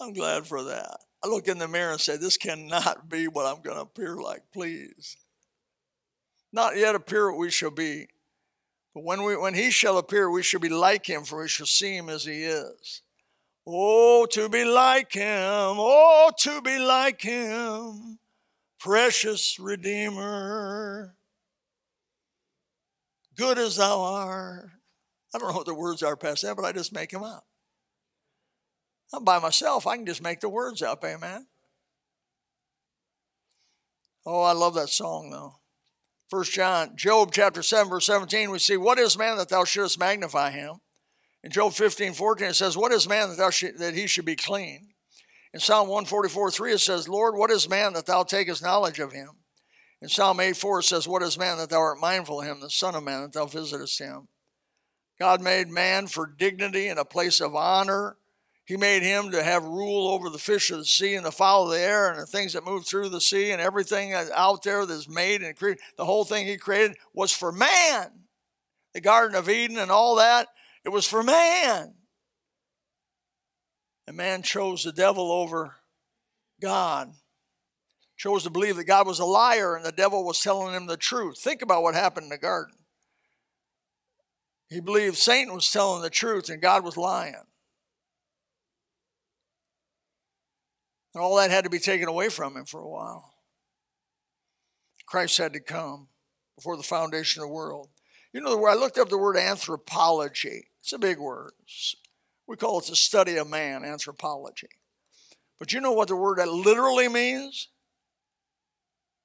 I'm 0.00 0.12
glad 0.12 0.46
for 0.46 0.62
that. 0.64 0.98
I 1.24 1.28
look 1.28 1.48
in 1.48 1.58
the 1.58 1.68
mirror 1.68 1.92
and 1.92 2.00
say, 2.00 2.16
This 2.16 2.36
cannot 2.36 3.08
be 3.08 3.28
what 3.28 3.46
I'm 3.46 3.62
going 3.62 3.76
to 3.76 3.82
appear 3.82 4.16
like, 4.16 4.42
please. 4.52 5.16
not 6.52 6.76
yet 6.76 6.94
appear 6.94 7.30
what 7.30 7.38
we 7.38 7.50
shall 7.50 7.70
be. 7.70 8.08
But 8.94 9.04
when, 9.04 9.24
we, 9.24 9.36
when 9.36 9.54
he 9.54 9.70
shall 9.70 9.98
appear, 9.98 10.30
we 10.30 10.42
shall 10.42 10.60
be 10.60 10.68
like 10.68 11.06
him, 11.06 11.24
for 11.24 11.40
we 11.40 11.48
shall 11.48 11.66
see 11.66 11.96
him 11.96 12.08
as 12.08 12.24
he 12.24 12.44
is. 12.44 13.02
Oh, 13.66 14.26
to 14.30 14.48
be 14.48 14.64
like 14.64 15.12
him, 15.12 15.24
oh, 15.26 16.30
to 16.38 16.62
be 16.62 16.78
like 16.78 17.20
him, 17.20 18.18
precious 18.78 19.58
Redeemer. 19.58 21.16
Good 23.36 23.58
as 23.58 23.76
thou 23.76 24.00
art. 24.00 24.70
I 25.34 25.38
don't 25.38 25.48
know 25.48 25.56
what 25.56 25.66
the 25.66 25.74
words 25.74 26.02
are 26.02 26.16
past 26.16 26.42
that, 26.42 26.56
but 26.56 26.64
I 26.64 26.72
just 26.72 26.92
make 26.92 27.10
them 27.10 27.24
up. 27.24 27.45
I'm 29.12 29.24
by 29.24 29.38
myself. 29.38 29.86
I 29.86 29.96
can 29.96 30.06
just 30.06 30.22
make 30.22 30.40
the 30.40 30.48
words 30.48 30.82
up, 30.82 31.04
amen. 31.04 31.46
Oh, 34.24 34.42
I 34.42 34.52
love 34.52 34.74
that 34.74 34.88
song 34.88 35.30
though. 35.30 35.54
First 36.28 36.52
John, 36.52 36.96
Job 36.96 37.30
chapter 37.32 37.62
7, 37.62 37.88
verse 37.88 38.06
17, 38.06 38.50
we 38.50 38.58
see, 38.58 38.76
What 38.76 38.98
is 38.98 39.16
man 39.16 39.36
that 39.36 39.48
thou 39.48 39.64
shouldest 39.64 40.00
magnify 40.00 40.50
him? 40.50 40.80
In 41.44 41.52
Job 41.52 41.72
15, 41.72 42.14
14, 42.14 42.48
it 42.48 42.54
says, 42.54 42.76
What 42.76 42.90
is 42.90 43.08
man 43.08 43.28
that 43.28 43.38
thou 43.38 43.50
should, 43.50 43.78
that 43.78 43.94
he 43.94 44.08
should 44.08 44.24
be 44.24 44.34
clean? 44.34 44.88
In 45.54 45.60
Psalm 45.60 45.88
144, 45.88 46.50
3, 46.50 46.72
it 46.72 46.78
says, 46.80 47.08
Lord, 47.08 47.36
what 47.36 47.52
is 47.52 47.68
man 47.68 47.92
that 47.92 48.06
thou 48.06 48.24
takest 48.24 48.62
knowledge 48.62 48.98
of 48.98 49.12
him? 49.12 49.30
In 50.02 50.08
Psalm 50.08 50.40
8, 50.40 50.56
4, 50.56 50.80
it 50.80 50.82
says, 50.82 51.06
What 51.06 51.22
is 51.22 51.38
man 51.38 51.58
that 51.58 51.70
thou 51.70 51.78
art 51.78 52.00
mindful 52.00 52.40
of 52.40 52.46
him, 52.46 52.60
the 52.60 52.68
Son 52.68 52.96
of 52.96 53.04
Man 53.04 53.22
that 53.22 53.32
thou 53.32 53.46
visitest 53.46 53.98
him? 54.00 54.26
God 55.18 55.40
made 55.40 55.68
man 55.68 56.08
for 56.08 56.26
dignity 56.26 56.88
and 56.88 56.98
a 56.98 57.04
place 57.04 57.40
of 57.40 57.54
honor 57.54 58.16
he 58.66 58.76
made 58.76 59.04
him 59.04 59.30
to 59.30 59.42
have 59.44 59.62
rule 59.62 60.08
over 60.08 60.28
the 60.28 60.38
fish 60.38 60.70
of 60.72 60.78
the 60.78 60.84
sea 60.84 61.14
and 61.14 61.24
the 61.24 61.30
fowl 61.30 61.66
of 61.66 61.70
the 61.70 61.80
air 61.80 62.10
and 62.10 62.20
the 62.20 62.26
things 62.26 62.52
that 62.52 62.64
move 62.64 62.84
through 62.84 63.08
the 63.08 63.20
sea 63.20 63.52
and 63.52 63.62
everything 63.62 64.12
out 64.12 64.64
there 64.64 64.84
that's 64.84 65.08
made 65.08 65.40
and 65.42 65.56
created. 65.56 65.80
The 65.96 66.04
whole 66.04 66.24
thing 66.24 66.46
he 66.46 66.56
created 66.56 66.96
was 67.14 67.30
for 67.30 67.52
man. 67.52 68.24
The 68.92 69.00
Garden 69.00 69.36
of 69.36 69.48
Eden 69.48 69.78
and 69.78 69.92
all 69.92 70.16
that, 70.16 70.48
it 70.84 70.88
was 70.88 71.06
for 71.06 71.22
man. 71.22 71.94
And 74.08 74.16
man 74.16 74.42
chose 74.42 74.82
the 74.82 74.92
devil 74.92 75.30
over 75.30 75.76
God. 76.60 77.12
Chose 78.16 78.42
to 78.44 78.50
believe 78.50 78.76
that 78.76 78.84
God 78.84 79.06
was 79.06 79.20
a 79.20 79.24
liar 79.24 79.76
and 79.76 79.84
the 79.84 79.92
devil 79.92 80.24
was 80.24 80.40
telling 80.40 80.74
him 80.74 80.86
the 80.86 80.96
truth. 80.96 81.38
Think 81.38 81.62
about 81.62 81.84
what 81.84 81.94
happened 81.94 82.24
in 82.24 82.30
the 82.30 82.38
garden. 82.38 82.74
He 84.68 84.80
believed 84.80 85.16
Satan 85.16 85.54
was 85.54 85.70
telling 85.70 86.02
the 86.02 86.10
truth 86.10 86.48
and 86.48 86.60
God 86.60 86.82
was 86.82 86.96
lying. 86.96 87.44
And 91.16 91.24
all 91.24 91.36
that 91.36 91.50
had 91.50 91.64
to 91.64 91.70
be 91.70 91.78
taken 91.78 92.08
away 92.08 92.28
from 92.28 92.58
him 92.58 92.66
for 92.66 92.78
a 92.78 92.86
while. 92.86 93.32
Christ 95.06 95.38
had 95.38 95.54
to 95.54 95.60
come 95.60 96.08
before 96.56 96.76
the 96.76 96.82
foundation 96.82 97.42
of 97.42 97.48
the 97.48 97.54
world. 97.54 97.88
You 98.34 98.42
know. 98.42 98.66
I 98.66 98.74
looked 98.74 98.98
up 98.98 99.08
the 99.08 99.16
word 99.16 99.38
anthropology. 99.38 100.66
It's 100.82 100.92
a 100.92 100.98
big 100.98 101.18
word. 101.18 101.52
We 102.46 102.56
call 102.56 102.80
it 102.80 102.88
the 102.88 102.96
study 102.96 103.36
of 103.38 103.48
man, 103.48 103.82
anthropology. 103.82 104.68
But 105.58 105.72
you 105.72 105.80
know 105.80 105.92
what 105.92 106.08
the 106.08 106.16
word 106.16 106.36
that 106.36 106.48
literally 106.48 107.08
means? 107.08 107.68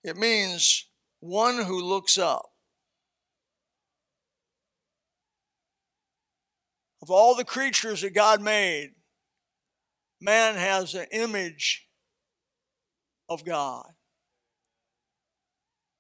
It 0.01 0.15
means 0.15 0.88
one 1.19 1.62
who 1.62 1.82
looks 1.82 2.17
up. 2.17 2.54
Of 7.01 7.12
all 7.12 7.36
the 7.36 7.43
creatures 7.43 7.99
that 8.04 8.13
God 8.13 8.39
made, 8.39 8.91
man 10.21 10.55
has 10.55 10.93
an 10.93 11.07
image 11.12 11.88
of 13.27 13.43
God. 13.43 13.88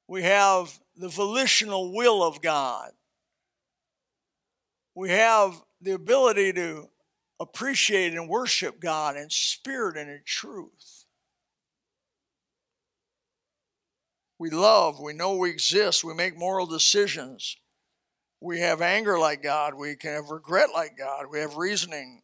We 0.07 0.23
have 0.23 0.79
the 0.95 1.09
volitional 1.09 1.93
will 1.93 2.23
of 2.23 2.41
God. 2.41 2.91
We 4.93 5.09
have 5.09 5.61
the 5.81 5.93
ability 5.93 6.53
to 6.53 6.89
appreciate 7.39 8.13
and 8.13 8.29
worship 8.29 8.79
God 8.79 9.17
in 9.17 9.29
spirit 9.29 9.97
and 9.97 10.09
in 10.09 10.21
truth. 10.25 11.05
We 14.37 14.49
love, 14.49 14.99
we 14.99 15.13
know 15.13 15.35
we 15.35 15.49
exist, 15.49 16.03
we 16.03 16.13
make 16.13 16.37
moral 16.37 16.65
decisions. 16.65 17.57
We 18.41 18.59
have 18.59 18.81
anger 18.81 19.19
like 19.19 19.43
God, 19.43 19.75
we 19.75 19.95
can 19.95 20.13
have 20.13 20.29
regret 20.29 20.69
like 20.73 20.97
God, 20.97 21.27
we 21.31 21.39
have 21.39 21.57
reasoning 21.57 22.21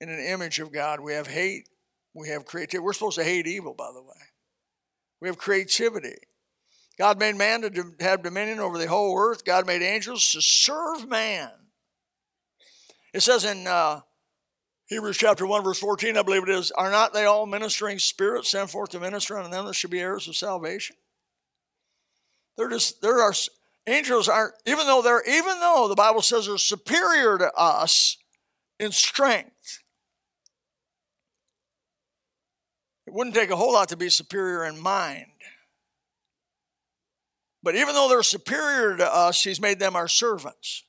in 0.00 0.08
an 0.08 0.20
image 0.20 0.60
of 0.60 0.72
God. 0.72 1.00
We 1.00 1.12
have 1.14 1.26
hate. 1.26 1.68
We 2.14 2.28
have 2.28 2.44
creativity. 2.44 2.84
We're 2.84 2.92
supposed 2.92 3.18
to 3.18 3.24
hate 3.24 3.46
evil, 3.46 3.74
by 3.74 3.90
the 3.92 4.02
way. 4.02 4.08
We 5.20 5.28
have 5.28 5.38
creativity. 5.38 6.16
God 6.98 7.18
made 7.18 7.36
man 7.36 7.62
to 7.62 7.92
have 8.00 8.22
dominion 8.22 8.60
over 8.60 8.78
the 8.78 8.86
whole 8.86 9.18
earth. 9.18 9.44
God 9.44 9.66
made 9.66 9.82
angels 9.82 10.30
to 10.32 10.40
serve 10.40 11.08
man. 11.08 11.50
It 13.12 13.22
says 13.22 13.44
in 13.44 13.66
uh, 13.66 14.00
Hebrews 14.86 15.16
chapter 15.16 15.46
1, 15.46 15.64
verse 15.64 15.78
14, 15.78 16.16
I 16.16 16.22
believe 16.22 16.44
it 16.44 16.48
is, 16.50 16.70
are 16.72 16.90
not 16.90 17.12
they 17.12 17.24
all 17.24 17.46
ministering 17.46 17.98
spirits 17.98 18.50
sent 18.50 18.70
forth 18.70 18.90
to 18.90 19.00
minister 19.00 19.36
unto 19.38 19.50
them 19.50 19.66
that 19.66 19.74
should 19.74 19.90
be 19.90 20.00
heirs 20.00 20.28
of 20.28 20.36
salvation? 20.36 20.96
They're 22.56 22.70
just, 22.70 23.02
there 23.02 23.20
are 23.20 23.32
angels 23.88 24.28
aren't, 24.28 24.54
even 24.66 24.86
though 24.86 25.02
they're, 25.02 25.22
even 25.28 25.58
though 25.58 25.86
the 25.88 25.96
Bible 25.96 26.22
says 26.22 26.46
they're 26.46 26.58
superior 26.58 27.38
to 27.38 27.52
us 27.54 28.18
in 28.78 28.92
strength, 28.92 29.80
It 33.03 33.03
wouldn't 33.14 33.36
take 33.36 33.50
a 33.50 33.56
whole 33.56 33.72
lot 33.72 33.90
to 33.90 33.96
be 33.96 34.08
superior 34.08 34.64
in 34.64 34.78
mind. 34.78 35.26
But 37.62 37.76
even 37.76 37.94
though 37.94 38.08
they're 38.08 38.24
superior 38.24 38.96
to 38.96 39.14
us, 39.14 39.44
He's 39.44 39.60
made 39.60 39.78
them 39.78 39.94
our 39.94 40.08
servants. 40.08 40.82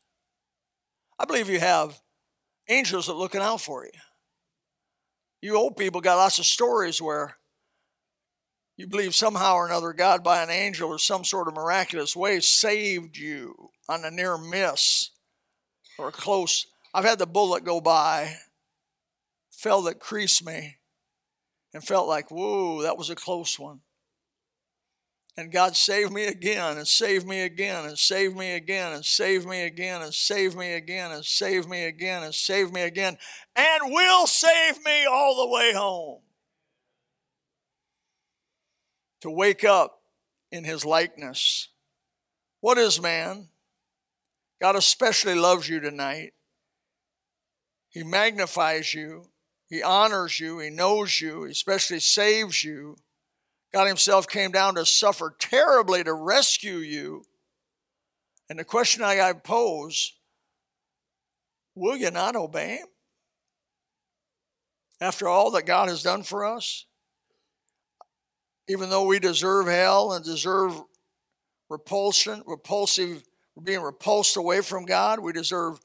I 1.20 1.26
believe 1.26 1.50
you 1.50 1.60
have 1.60 2.02
angels 2.68 3.06
that 3.06 3.14
are 3.14 3.20
looking 3.20 3.42
out 3.42 3.62
for 3.62 3.86
you. 3.86 3.92
You 5.42 5.56
old 5.56 5.78
people 5.78 6.02
got 6.02 6.18
lots 6.18 6.40
of 6.40 6.48
stories 6.48 7.00
where 7.00 7.38
you 8.76 8.88
believe 8.88 9.14
somehow 9.14 9.54
or 9.54 9.68
another 9.68 9.94
God, 9.94 10.24
by 10.24 10.42
an 10.42 10.50
angel 10.50 10.90
or 10.90 10.98
some 10.98 11.24
sort 11.24 11.48
of 11.48 11.54
miraculous 11.54 12.16
way, 12.16 12.40
saved 12.40 13.18
you 13.18 13.70
on 13.88 14.04
a 14.04 14.10
near 14.10 14.36
miss 14.36 15.12
or 16.00 16.08
a 16.08 16.12
close. 16.12 16.66
I've 16.92 17.06
had 17.06 17.20
the 17.20 17.28
bullet 17.28 17.64
go 17.64 17.80
by, 17.80 18.38
fell 19.52 19.84
that 19.84 20.00
creased 20.00 20.44
me, 20.44 20.78
and 21.76 21.84
felt 21.84 22.08
like, 22.08 22.32
whoa, 22.32 22.84
that 22.84 22.98
was 22.98 23.10
a 23.10 23.16
close 23.16 23.60
one. 23.60 23.82
And 25.36 25.52
God 25.52 25.76
saved 25.76 26.14
me 26.14 26.24
again 26.24 26.78
and 26.78 26.88
saved 26.88 27.28
me 27.28 27.42
again 27.42 27.84
and 27.84 28.00
saved 28.00 28.38
me 28.38 28.54
again 28.56 28.94
and 28.94 29.04
saved 29.04 29.46
me 29.46 29.64
again 29.64 30.02
and 30.02 30.14
saved 30.14 30.56
me 30.56 30.72
again 30.72 31.12
and 31.12 31.26
saved 31.26 31.68
me 31.68 31.84
again 31.84 32.24
and 32.24 32.34
saved 32.34 32.74
me 32.74 32.84
again 32.84 33.18
and 33.58 33.82
will 33.92 34.26
save 34.26 34.86
me 34.86 35.06
all 35.06 35.36
the 35.36 35.54
way 35.54 35.74
home. 35.74 36.22
To 39.20 39.30
wake 39.30 39.66
up 39.66 40.00
in 40.54 40.64
his 40.64 40.86
likeness. 40.86 41.68
What 42.62 42.78
is 42.78 43.02
man? 43.02 43.50
God 44.62 44.78
especially 44.78 45.36
loves 45.36 45.68
you 45.68 45.82
tonight. 45.82 46.32
He 47.90 48.04
magnifies 48.04 48.94
you. 48.94 49.26
He 49.70 49.82
honors 49.82 50.40
you, 50.40 50.60
He 50.60 50.70
knows 50.70 51.20
you, 51.20 51.44
He 51.44 51.52
especially 51.52 52.00
saves 52.00 52.64
you. 52.64 52.98
God 53.74 53.88
Himself 53.88 54.28
came 54.28 54.52
down 54.52 54.76
to 54.76 54.86
suffer 54.86 55.36
terribly 55.38 56.04
to 56.04 56.14
rescue 56.14 56.78
you. 56.78 57.26
And 58.50 58.60
the 58.60 58.64
question 58.64 59.04
I 59.04 59.34
pose 59.34 60.14
will 61.74 61.98
you 61.98 62.12
not 62.12 62.36
obey 62.36 62.78
Him? 62.78 62.88
After 65.02 65.28
all 65.28 65.52
that 65.52 65.66
God 65.66 65.90
has 65.90 66.04
done 66.04 66.24
for 66.24 66.46
us? 66.46 66.86
Even 68.68 68.90
though 68.90 69.06
we 69.06 69.20
deserve 69.20 69.68
hell 69.68 70.14
and 70.14 70.24
deserve 70.24 70.82
repulsion, 71.70 72.44
repulsive, 72.48 73.24
being 73.62 73.82
repulsed 73.82 74.38
away 74.38 74.62
from 74.62 74.86
God, 74.86 75.20
we 75.20 75.34
deserve 75.34 75.80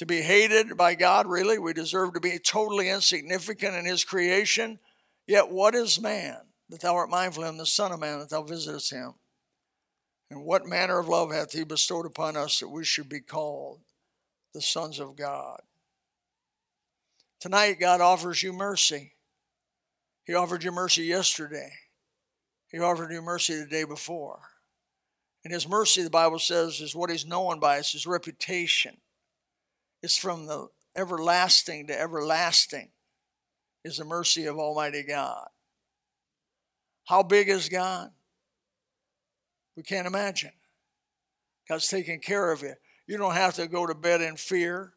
to 0.00 0.06
be 0.06 0.22
hated 0.22 0.78
by 0.78 0.94
God, 0.94 1.26
really. 1.26 1.58
We 1.58 1.74
deserve 1.74 2.14
to 2.14 2.20
be 2.20 2.38
totally 2.38 2.88
insignificant 2.88 3.74
in 3.74 3.84
His 3.84 4.02
creation. 4.02 4.78
Yet, 5.26 5.50
what 5.50 5.74
is 5.74 6.00
man 6.00 6.38
that 6.70 6.80
thou 6.80 6.94
art 6.94 7.10
mindful 7.10 7.44
of 7.44 7.50
him, 7.50 7.58
the 7.58 7.66
Son 7.66 7.92
of 7.92 8.00
Man 8.00 8.18
that 8.18 8.30
thou 8.30 8.42
visitest 8.42 8.90
him? 8.90 9.12
And 10.30 10.42
what 10.42 10.64
manner 10.64 10.98
of 10.98 11.08
love 11.08 11.32
hath 11.32 11.52
He 11.52 11.64
bestowed 11.64 12.06
upon 12.06 12.34
us 12.34 12.60
that 12.60 12.70
we 12.70 12.82
should 12.82 13.10
be 13.10 13.20
called 13.20 13.80
the 14.54 14.62
sons 14.62 15.00
of 15.00 15.16
God? 15.16 15.60
Tonight, 17.38 17.78
God 17.78 18.00
offers 18.00 18.42
you 18.42 18.54
mercy. 18.54 19.12
He 20.24 20.32
offered 20.32 20.64
you 20.64 20.72
mercy 20.72 21.02
yesterday, 21.02 21.72
He 22.70 22.78
offered 22.78 23.12
you 23.12 23.20
mercy 23.20 23.54
the 23.54 23.66
day 23.66 23.84
before. 23.84 24.40
And 25.44 25.52
His 25.52 25.68
mercy, 25.68 26.02
the 26.02 26.08
Bible 26.08 26.38
says, 26.38 26.80
is 26.80 26.94
what 26.94 27.10
He's 27.10 27.26
known 27.26 27.60
by, 27.60 27.76
it's 27.76 27.92
His 27.92 28.06
reputation 28.06 28.96
is 30.02 30.16
from 30.16 30.46
the 30.46 30.68
everlasting 30.96 31.86
to 31.86 31.98
everlasting 31.98 32.90
is 33.84 33.98
the 33.98 34.04
mercy 34.04 34.46
of 34.46 34.58
Almighty 34.58 35.02
God. 35.02 35.48
How 37.04 37.22
big 37.22 37.48
is 37.48 37.68
God? 37.68 38.10
We 39.76 39.82
can't 39.82 40.06
imagine. 40.06 40.52
God's 41.68 41.88
taking 41.88 42.20
care 42.20 42.52
of 42.52 42.62
you. 42.62 42.74
You 43.06 43.16
don't 43.16 43.34
have 43.34 43.54
to 43.54 43.66
go 43.66 43.86
to 43.86 43.94
bed 43.94 44.20
in 44.20 44.36
fear. 44.36 44.92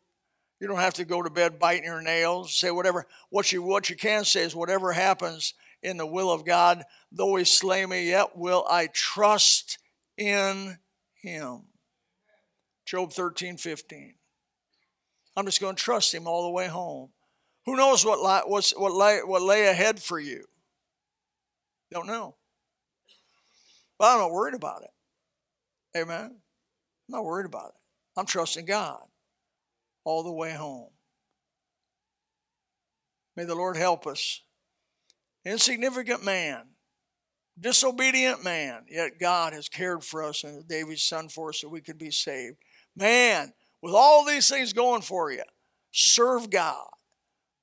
You 0.59 0.67
don't 0.67 0.79
have 0.79 0.95
to 0.95 1.05
go 1.05 1.21
to 1.21 1.29
bed 1.29 1.59
biting 1.59 1.85
your 1.85 2.01
nails. 2.01 2.53
Say 2.53 2.71
whatever. 2.71 3.05
What 3.29 3.51
you 3.51 3.63
what 3.63 3.89
you 3.89 3.95
can 3.95 4.23
say 4.25 4.43
is 4.43 4.55
whatever 4.55 4.91
happens 4.91 5.53
in 5.81 5.97
the 5.97 6.05
will 6.05 6.31
of 6.31 6.45
God, 6.45 6.83
though 7.11 7.35
He 7.35 7.43
slay 7.43 7.85
me, 7.85 8.09
yet 8.09 8.37
will 8.37 8.65
I 8.69 8.87
trust 8.87 9.77
in 10.17 10.77
Him. 11.21 11.63
Job 12.85 13.11
13, 13.11 13.57
15. 13.57 14.15
I'm 15.35 15.45
just 15.45 15.61
going 15.61 15.75
to 15.75 15.81
trust 15.81 16.13
Him 16.13 16.27
all 16.27 16.43
the 16.43 16.51
way 16.51 16.67
home. 16.67 17.09
Who 17.65 17.75
knows 17.75 18.05
what 18.05 18.49
what's, 18.49 18.71
what, 18.71 18.93
lay, 18.93 19.19
what 19.19 19.41
lay 19.41 19.67
ahead 19.67 20.01
for 20.01 20.19
you? 20.19 20.45
Don't 21.91 22.07
know. 22.07 22.35
But 23.97 24.13
I'm 24.13 24.19
not 24.19 24.31
worried 24.31 24.55
about 24.55 24.83
it. 24.83 25.99
Amen. 25.99 26.25
I'm 26.25 27.11
not 27.15 27.25
worried 27.25 27.45
about 27.45 27.67
it. 27.67 28.19
I'm 28.19 28.25
trusting 28.25 28.65
God 28.65 28.99
all 30.03 30.23
the 30.23 30.31
way 30.31 30.53
home. 30.53 30.89
May 33.35 33.45
the 33.45 33.55
Lord 33.55 33.77
help 33.77 34.05
us. 34.05 34.41
Insignificant 35.45 36.23
man, 36.23 36.63
disobedient 37.59 38.43
man, 38.43 38.85
yet 38.89 39.19
God 39.19 39.53
has 39.53 39.67
cared 39.67 40.03
for 40.03 40.23
us 40.23 40.43
and 40.43 40.67
David's 40.67 41.03
son 41.03 41.27
for 41.27 41.49
us 41.49 41.59
so 41.59 41.67
we 41.67 41.81
could 41.81 41.97
be 41.97 42.11
saved. 42.11 42.57
Man, 42.95 43.53
with 43.83 43.93
all 43.93 44.23
these 44.23 44.49
things 44.49 44.71
going 44.71 45.01
for 45.01 45.29
you, 45.29 45.43
serve 45.91 46.49
God. 46.49 46.87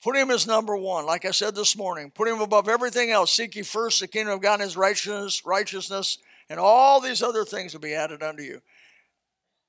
Put 0.03 0.17
him 0.17 0.31
as 0.31 0.47
number 0.47 0.77
one. 0.77 1.07
Like 1.07 1.25
I 1.25 1.31
said 1.31 1.55
this 1.55 1.77
morning, 1.77 2.13
put 2.15 2.29
him 2.29 2.43
above 2.43 2.69
everything 2.69 3.11
else. 3.11 3.33
Seek 3.33 3.57
ye 3.57 3.63
first 3.63 4.01
the 4.01 4.07
kingdom 4.07 4.35
of 4.35 4.43
God 4.43 4.55
and 4.55 4.63
his 4.63 4.77
righteousness, 4.77 5.43
righteousness, 5.47 6.19
and 6.51 6.61
all 6.61 7.01
these 7.01 7.23
other 7.23 7.45
things 7.47 7.73
will 7.73 7.81
be 7.81 7.95
added 7.95 8.23
unto 8.23 8.43
you. 8.43 8.61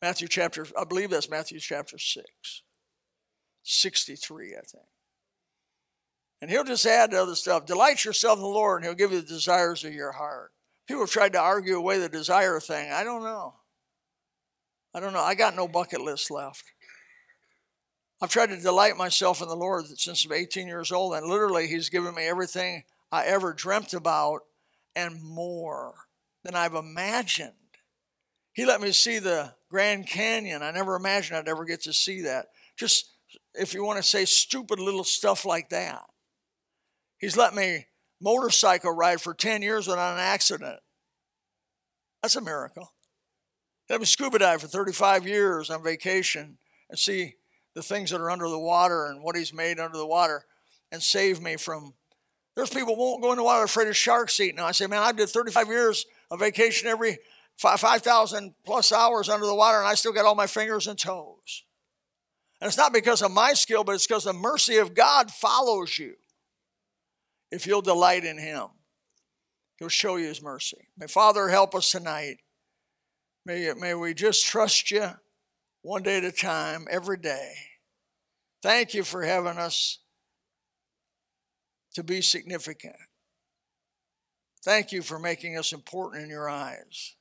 Matthew 0.02 0.28
chapter, 0.28 0.68
I 0.78 0.84
believe 0.84 1.10
that's 1.10 1.30
Matthew 1.30 1.60
chapter 1.60 1.98
6. 1.98 2.26
63, 3.64 4.48
I 4.48 4.56
think. 4.56 4.84
And 6.42 6.52
he'll 6.52 6.66
just 6.66 6.86
add 6.86 7.12
to 7.12 7.22
other 7.22 7.36
stuff. 7.36 7.66
Delight 7.66 8.04
yourself 8.04 8.40
in 8.40 8.44
the 8.44 8.50
Lord, 8.50 8.82
and 8.82 8.86
he'll 8.86 8.96
give 8.96 9.14
you 9.14 9.22
the 9.22 9.28
desires 9.28 9.86
of 9.86 9.94
your 9.94 10.12
heart. 10.12 10.52
People 10.86 11.04
have 11.04 11.12
tried 11.12 11.34
to 11.34 11.40
argue 11.40 11.78
away 11.78 11.98
the 11.98 12.10
desire 12.10 12.60
thing. 12.60 12.92
I 12.92 13.06
don't 13.06 13.24
know. 13.24 13.54
I 14.94 15.00
don't 15.00 15.14
know. 15.14 15.22
I 15.22 15.36
got 15.36 15.56
no 15.56 15.68
bucket 15.68 16.02
list 16.02 16.30
left. 16.32 16.64
I've 18.22 18.30
tried 18.30 18.50
to 18.50 18.58
delight 18.58 18.98
myself 18.98 19.42
in 19.42 19.48
the 19.48 19.56
Lord 19.56 19.88
since 19.98 20.26
I'm 20.26 20.34
18 20.34 20.68
years 20.68 20.92
old, 20.92 21.16
and 21.16 21.26
literally, 21.26 21.68
He's 21.68 21.90
given 21.90 22.14
me 22.14 22.24
everything 22.28 22.84
I 23.12 23.26
ever 23.26 23.54
dreamt 23.54 23.94
about 23.94 24.42
and 24.96 25.24
more 25.24 25.96
than 26.44 26.56
I've 26.56 26.76
imagined. 26.76 27.54
He 28.54 28.66
let 28.66 28.82
me 28.82 28.92
see 28.92 29.20
the 29.20 29.54
Grand 29.70 30.08
Canyon. 30.08 30.62
I 30.62 30.72
never 30.72 30.96
imagined 30.96 31.38
I'd 31.38 31.48
ever 31.48 31.66
get 31.66 31.82
to 31.84 31.94
see 31.94 32.22
that. 32.24 32.48
Just, 32.78 33.10
if 33.54 33.74
you 33.74 33.84
want 33.84 33.98
to 33.98 34.04
say 34.04 34.26
stupid 34.26 34.80
little 34.80 35.04
stuff 35.04 35.46
like 35.46 35.70
that. 35.70 36.04
He's 37.18 37.38
let 37.38 37.56
me 37.56 37.86
motorcycle 38.20 38.92
ride 38.92 39.22
for 39.22 39.34
10 39.34 39.62
years 39.62 39.88
without 39.88 40.14
an 40.14 40.20
accident. 40.20 40.80
That's 42.22 42.36
a 42.36 42.42
miracle. 42.42 42.92
Let 43.92 44.00
me 44.00 44.06
scuba 44.06 44.40
dive 44.40 44.62
for 44.62 44.68
35 44.68 45.28
years 45.28 45.70
on 45.70 45.84
vacation 45.84 46.58
and 46.90 46.98
see 46.98 47.36
the 47.74 47.82
things 47.82 48.12
that 48.12 48.22
are 48.22 48.32
under 48.32 48.48
the 48.48 48.58
water 48.58 49.08
and 49.08 49.22
what 49.22 49.36
he's 49.36 49.54
made 49.54 49.82
under 49.82 49.98
the 49.98 50.08
water 50.08 50.46
and 50.94 51.04
save 51.04 51.42
me 51.42 51.58
from. 51.58 51.94
There's 52.56 52.70
people 52.70 52.96
won't 52.96 53.22
go 53.22 53.32
in 53.32 53.38
the 53.38 53.44
water 53.44 53.66
afraid 53.66 53.90
of 53.90 53.98
sharks 53.98 54.40
eating. 54.40 54.62
I 54.62 54.72
say, 54.72 54.88
man, 54.88 55.04
I 55.04 55.12
did 55.12 55.28
35 55.28 55.68
years 55.68 56.06
of 56.32 56.40
vacation 56.40 56.88
every 56.88 57.18
5,000 57.58 58.54
plus 58.66 58.94
hours 58.94 59.28
under 59.28 59.46
the 59.46 59.54
water 59.54 59.80
and 59.80 59.88
I 59.88 59.96
still 59.96 60.14
got 60.14 60.26
all 60.26 60.36
my 60.36 60.48
fingers 60.48 60.88
and 60.88 60.98
toes. 60.98 61.66
And 62.62 62.70
it's 62.70 62.78
not 62.78 62.94
because 62.94 63.22
of 63.22 63.32
my 63.32 63.52
skill, 63.52 63.84
but 63.84 63.96
it's 63.96 64.08
because 64.08 64.24
the 64.24 64.32
mercy 64.32 64.78
of 64.78 64.94
God 64.94 65.32
follows 65.32 66.00
you. 66.00 66.14
If 67.52 67.68
you'll 67.68 67.82
delight 67.82 68.24
in 68.24 68.38
Him, 68.38 68.68
He'll 69.80 69.90
show 69.90 70.16
you 70.16 70.28
His 70.28 70.42
mercy. 70.42 70.88
May 70.98 71.08
Father 71.08 71.50
help 71.50 71.76
us 71.76 71.92
tonight. 71.92 72.38
May, 73.46 73.72
may 73.78 73.94
we 73.96 74.14
just 74.14 74.46
trust 74.46 74.92
you 74.92 75.10
one 75.82 76.04
day 76.04 76.18
at 76.18 76.24
a 76.24 76.32
time, 76.32 76.88
every 76.90 77.18
day. 77.18 77.54
Thank 78.62 78.94
you 78.94 79.04
for 79.04 79.24
having 79.24 79.58
us 79.58 80.00
to 81.96 82.04
be 82.04 82.22
significant. 82.22 82.96
Thank 84.64 84.92
you 84.92 85.02
for 85.02 85.18
making 85.18 85.58
us 85.58 85.74
important 85.74 86.24
in 86.24 86.30
your 86.30 86.48
eyes. 86.48 87.16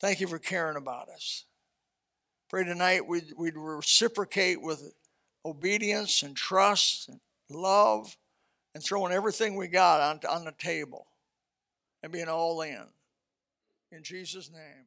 Thank 0.00 0.20
you 0.20 0.26
for 0.26 0.40
caring 0.40 0.76
about 0.76 1.08
us. 1.08 1.44
Pray 2.50 2.64
tonight 2.64 3.06
we'd, 3.06 3.32
we'd 3.38 3.56
reciprocate 3.56 4.60
with 4.60 4.92
obedience 5.44 6.24
and 6.24 6.36
trust 6.36 7.08
and 7.08 7.20
love 7.48 8.16
and 8.74 8.82
throwing 8.82 9.12
everything 9.12 9.54
we 9.54 9.68
got 9.68 10.00
on, 10.00 10.20
on 10.28 10.44
the 10.44 10.52
table 10.58 11.06
and 12.02 12.12
being 12.12 12.28
all 12.28 12.60
in. 12.62 12.84
In 13.92 14.02
Jesus' 14.02 14.50
name. 14.50 14.86